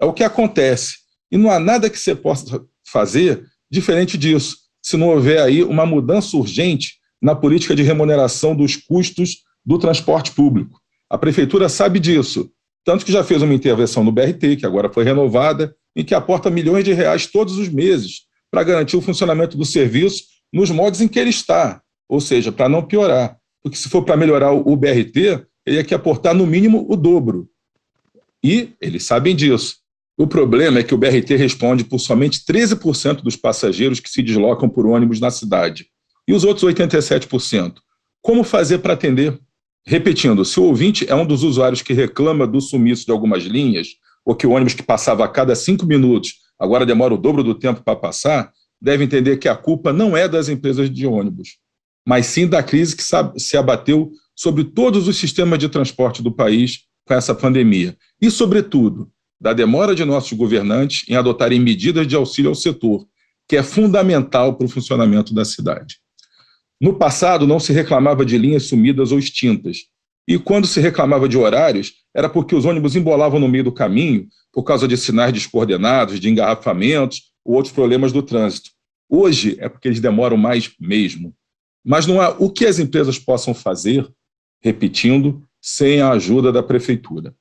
É 0.00 0.04
o 0.04 0.12
que 0.12 0.24
acontece. 0.24 0.94
E 1.30 1.36
não 1.36 1.50
há 1.50 1.58
nada 1.58 1.90
que 1.90 1.98
você 1.98 2.14
possa 2.14 2.64
fazer 2.90 3.44
diferente 3.70 4.16
disso, 4.16 4.56
se 4.80 4.96
não 4.96 5.08
houver 5.08 5.40
aí 5.40 5.62
uma 5.62 5.84
mudança 5.84 6.36
urgente 6.36 6.94
na 7.20 7.34
política 7.34 7.74
de 7.74 7.82
remuneração 7.82 8.54
dos 8.54 8.76
custos 8.76 9.38
do 9.64 9.78
transporte 9.78 10.30
público. 10.30 10.80
A 11.10 11.18
prefeitura 11.18 11.68
sabe 11.68 11.98
disso, 11.98 12.50
tanto 12.84 13.04
que 13.04 13.10
já 13.10 13.24
fez 13.24 13.42
uma 13.42 13.54
intervenção 13.54 14.04
no 14.04 14.12
BRT, 14.12 14.56
que 14.56 14.66
agora 14.66 14.92
foi 14.92 15.02
renovada, 15.02 15.74
em 15.96 16.04
que 16.04 16.14
aporta 16.14 16.50
milhões 16.50 16.84
de 16.84 16.92
reais 16.92 17.26
todos 17.26 17.58
os 17.58 17.68
meses 17.68 18.26
para 18.50 18.62
garantir 18.62 18.96
o 18.96 19.00
funcionamento 19.00 19.56
do 19.56 19.64
serviço 19.64 20.24
nos 20.56 20.70
modos 20.70 21.02
em 21.02 21.08
que 21.08 21.18
ele 21.18 21.28
está, 21.28 21.82
ou 22.08 22.18
seja, 22.18 22.50
para 22.50 22.66
não 22.66 22.82
piorar. 22.82 23.36
Porque 23.62 23.76
se 23.76 23.90
for 23.90 24.02
para 24.02 24.16
melhorar 24.16 24.52
o 24.52 24.74
BRT, 24.74 25.44
ele 25.66 25.76
ia 25.76 25.84
que 25.84 25.94
aportar 25.94 26.34
no 26.34 26.46
mínimo 26.46 26.86
o 26.88 26.96
dobro. 26.96 27.46
E 28.42 28.70
eles 28.80 29.04
sabem 29.04 29.36
disso. 29.36 29.76
O 30.16 30.26
problema 30.26 30.78
é 30.78 30.82
que 30.82 30.94
o 30.94 30.98
BRT 30.98 31.36
responde 31.36 31.84
por 31.84 31.98
somente 31.98 32.42
13% 32.42 33.16
dos 33.16 33.36
passageiros 33.36 34.00
que 34.00 34.08
se 34.08 34.22
deslocam 34.22 34.66
por 34.66 34.86
ônibus 34.86 35.20
na 35.20 35.30
cidade. 35.30 35.88
E 36.26 36.32
os 36.32 36.42
outros 36.42 36.64
87%? 36.72 37.74
Como 38.22 38.42
fazer 38.42 38.78
para 38.78 38.94
atender? 38.94 39.38
Repetindo, 39.86 40.42
se 40.42 40.58
o 40.58 40.64
ouvinte 40.64 41.04
é 41.06 41.14
um 41.14 41.26
dos 41.26 41.42
usuários 41.42 41.82
que 41.82 41.92
reclama 41.92 42.46
do 42.46 42.62
sumiço 42.62 43.04
de 43.04 43.12
algumas 43.12 43.42
linhas, 43.42 43.88
ou 44.24 44.34
que 44.34 44.46
o 44.46 44.52
ônibus 44.52 44.72
que 44.72 44.82
passava 44.82 45.22
a 45.22 45.28
cada 45.28 45.54
cinco 45.54 45.84
minutos 45.84 46.32
agora 46.58 46.86
demora 46.86 47.12
o 47.12 47.18
dobro 47.18 47.44
do 47.44 47.54
tempo 47.54 47.82
para 47.82 47.94
passar, 47.94 48.50
deve 48.80 49.04
entender 49.04 49.36
que 49.38 49.48
a 49.48 49.56
culpa 49.56 49.92
não 49.92 50.16
é 50.16 50.28
das 50.28 50.48
empresas 50.48 50.90
de 50.90 51.06
ônibus, 51.06 51.58
mas 52.06 52.26
sim 52.26 52.46
da 52.46 52.62
crise 52.62 52.96
que 52.96 53.02
se 53.40 53.56
abateu 53.56 54.12
sobre 54.34 54.64
todos 54.64 55.08
os 55.08 55.16
sistemas 55.16 55.58
de 55.58 55.68
transporte 55.68 56.22
do 56.22 56.30
país 56.30 56.80
com 57.04 57.14
essa 57.14 57.34
pandemia. 57.34 57.96
E, 58.20 58.30
sobretudo, 58.30 59.10
da 59.40 59.52
demora 59.52 59.94
de 59.94 60.04
nossos 60.04 60.32
governantes 60.32 61.04
em 61.08 61.14
adotarem 61.14 61.60
medidas 61.60 62.06
de 62.06 62.14
auxílio 62.14 62.50
ao 62.50 62.54
setor, 62.54 63.06
que 63.48 63.56
é 63.56 63.62
fundamental 63.62 64.56
para 64.56 64.66
o 64.66 64.68
funcionamento 64.68 65.34
da 65.34 65.44
cidade. 65.44 65.96
No 66.80 66.94
passado, 66.94 67.46
não 67.46 67.58
se 67.58 67.72
reclamava 67.72 68.24
de 68.24 68.36
linhas 68.36 68.64
sumidas 68.64 69.12
ou 69.12 69.18
extintas. 69.18 69.84
E 70.28 70.38
quando 70.38 70.66
se 70.66 70.80
reclamava 70.80 71.28
de 71.28 71.38
horários, 71.38 71.94
era 72.14 72.28
porque 72.28 72.54
os 72.54 72.64
ônibus 72.64 72.96
embolavam 72.96 73.38
no 73.38 73.48
meio 73.48 73.64
do 73.64 73.72
caminho 73.72 74.26
por 74.52 74.64
causa 74.64 74.88
de 74.88 74.96
sinais 74.96 75.32
descoordenados, 75.32 76.18
de 76.18 76.28
engarrafamentos 76.28 77.22
ou 77.46 77.54
outros 77.54 77.72
problemas 77.72 78.12
do 78.12 78.22
trânsito. 78.22 78.70
Hoje 79.08 79.56
é 79.60 79.68
porque 79.68 79.88
eles 79.88 80.00
demoram 80.00 80.36
mais 80.36 80.72
mesmo. 80.80 81.34
Mas 81.84 82.06
não 82.06 82.20
há 82.20 82.30
o 82.30 82.50
que 82.50 82.66
as 82.66 82.80
empresas 82.80 83.18
possam 83.18 83.54
fazer, 83.54 84.06
repetindo, 84.60 85.46
sem 85.62 86.00
a 86.00 86.10
ajuda 86.10 86.50
da 86.50 86.62
prefeitura. 86.62 87.34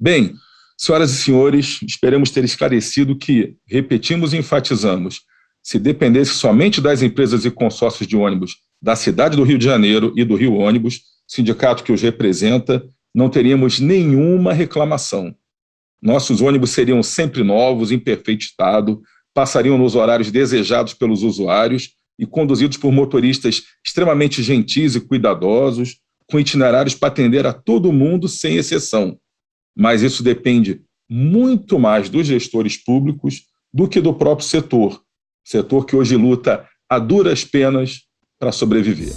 Bem, 0.00 0.34
senhoras 0.78 1.10
e 1.12 1.16
senhores, 1.16 1.80
esperamos 1.82 2.30
ter 2.30 2.44
esclarecido 2.44 3.18
que, 3.18 3.56
repetimos 3.66 4.32
e 4.32 4.36
enfatizamos, 4.36 5.22
se 5.62 5.78
dependesse 5.78 6.32
somente 6.32 6.80
das 6.80 7.02
empresas 7.02 7.44
e 7.44 7.50
consórcios 7.50 8.06
de 8.06 8.16
ônibus 8.16 8.56
da 8.80 8.94
cidade 8.94 9.36
do 9.36 9.44
Rio 9.44 9.58
de 9.58 9.64
Janeiro 9.64 10.12
e 10.14 10.24
do 10.24 10.36
Rio 10.36 10.54
Ônibus, 10.54 11.00
sindicato 11.26 11.82
que 11.82 11.90
os 11.90 12.02
representa, 12.02 12.86
não 13.14 13.30
teríamos 13.30 13.80
nenhuma 13.80 14.52
reclamação. 14.52 15.34
Nossos 16.04 16.42
ônibus 16.42 16.72
seriam 16.72 17.02
sempre 17.02 17.42
novos, 17.42 17.90
em 17.90 17.98
perfeito 17.98 18.42
estado, 18.42 19.00
passariam 19.32 19.78
nos 19.78 19.94
horários 19.94 20.30
desejados 20.30 20.92
pelos 20.92 21.22
usuários 21.22 21.92
e 22.18 22.26
conduzidos 22.26 22.76
por 22.76 22.92
motoristas 22.92 23.62
extremamente 23.84 24.42
gentis 24.42 24.94
e 24.94 25.00
cuidadosos, 25.00 25.96
com 26.30 26.38
itinerários 26.38 26.94
para 26.94 27.08
atender 27.08 27.46
a 27.46 27.54
todo 27.54 27.90
mundo 27.90 28.28
sem 28.28 28.56
exceção. 28.56 29.18
Mas 29.74 30.02
isso 30.02 30.22
depende 30.22 30.82
muito 31.08 31.78
mais 31.78 32.10
dos 32.10 32.26
gestores 32.26 32.76
públicos 32.76 33.44
do 33.72 33.88
que 33.88 33.98
do 33.98 34.12
próprio 34.12 34.46
setor, 34.46 35.00
setor 35.42 35.86
que 35.86 35.96
hoje 35.96 36.16
luta 36.16 36.68
a 36.86 36.98
duras 36.98 37.44
penas 37.44 38.02
para 38.38 38.52
sobreviver. 38.52 39.14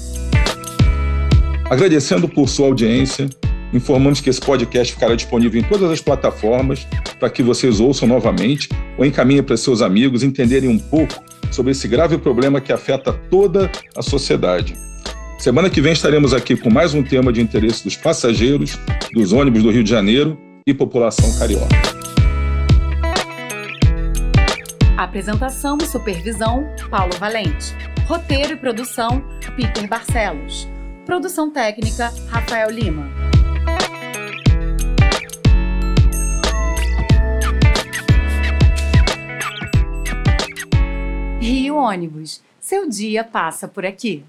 Agradecendo 1.69 2.29
por 2.29 2.47
sua 2.47 2.67
audiência, 2.67 3.29
informamos 3.77 4.19
que 4.19 4.29
esse 4.29 4.41
podcast 4.41 4.93
ficará 4.93 5.15
disponível 5.15 5.61
em 5.61 5.63
todas 5.63 5.89
as 5.89 6.01
plataformas 6.01 6.85
para 7.19 7.29
que 7.29 7.41
vocês 7.41 7.79
ouçam 7.79 8.07
novamente 8.07 8.69
ou 8.97 9.05
encaminhem 9.05 9.43
para 9.43 9.55
seus 9.55 9.81
amigos 9.81 10.23
entenderem 10.23 10.69
um 10.69 10.77
pouco 10.77 11.23
sobre 11.51 11.71
esse 11.71 11.87
grave 11.87 12.17
problema 12.17 12.59
que 12.59 12.73
afeta 12.73 13.13
toda 13.13 13.71
a 13.95 14.01
sociedade. 14.01 14.75
Semana 15.39 15.69
que 15.69 15.79
vem 15.79 15.93
estaremos 15.93 16.33
aqui 16.33 16.57
com 16.57 16.69
mais 16.69 16.93
um 16.93 17.03
tema 17.03 17.31
de 17.31 17.41
interesse 17.41 17.83
dos 17.83 17.95
passageiros, 17.95 18.77
dos 19.13 19.31
ônibus 19.31 19.63
do 19.63 19.71
Rio 19.71 19.83
de 19.83 19.89
Janeiro 19.89 20.37
e 20.65 20.73
população 20.73 21.31
carioca. 21.37 21.67
Apresentação 24.97 25.77
e 25.79 25.85
supervisão: 25.85 26.65
Paulo 26.89 27.13
Valente. 27.19 27.75
Roteiro 28.07 28.53
e 28.53 28.57
produção: 28.57 29.23
Peter 29.55 29.87
Barcelos. 29.87 30.67
Produção 31.05 31.51
técnica: 31.51 32.11
Rafael 32.29 32.71
Lima. 32.71 33.36
Rio 41.47 41.77
Ônibus. 41.77 42.43
Seu 42.59 42.89
dia 42.89 43.23
passa 43.23 43.69
por 43.69 43.85
aqui. 43.85 44.25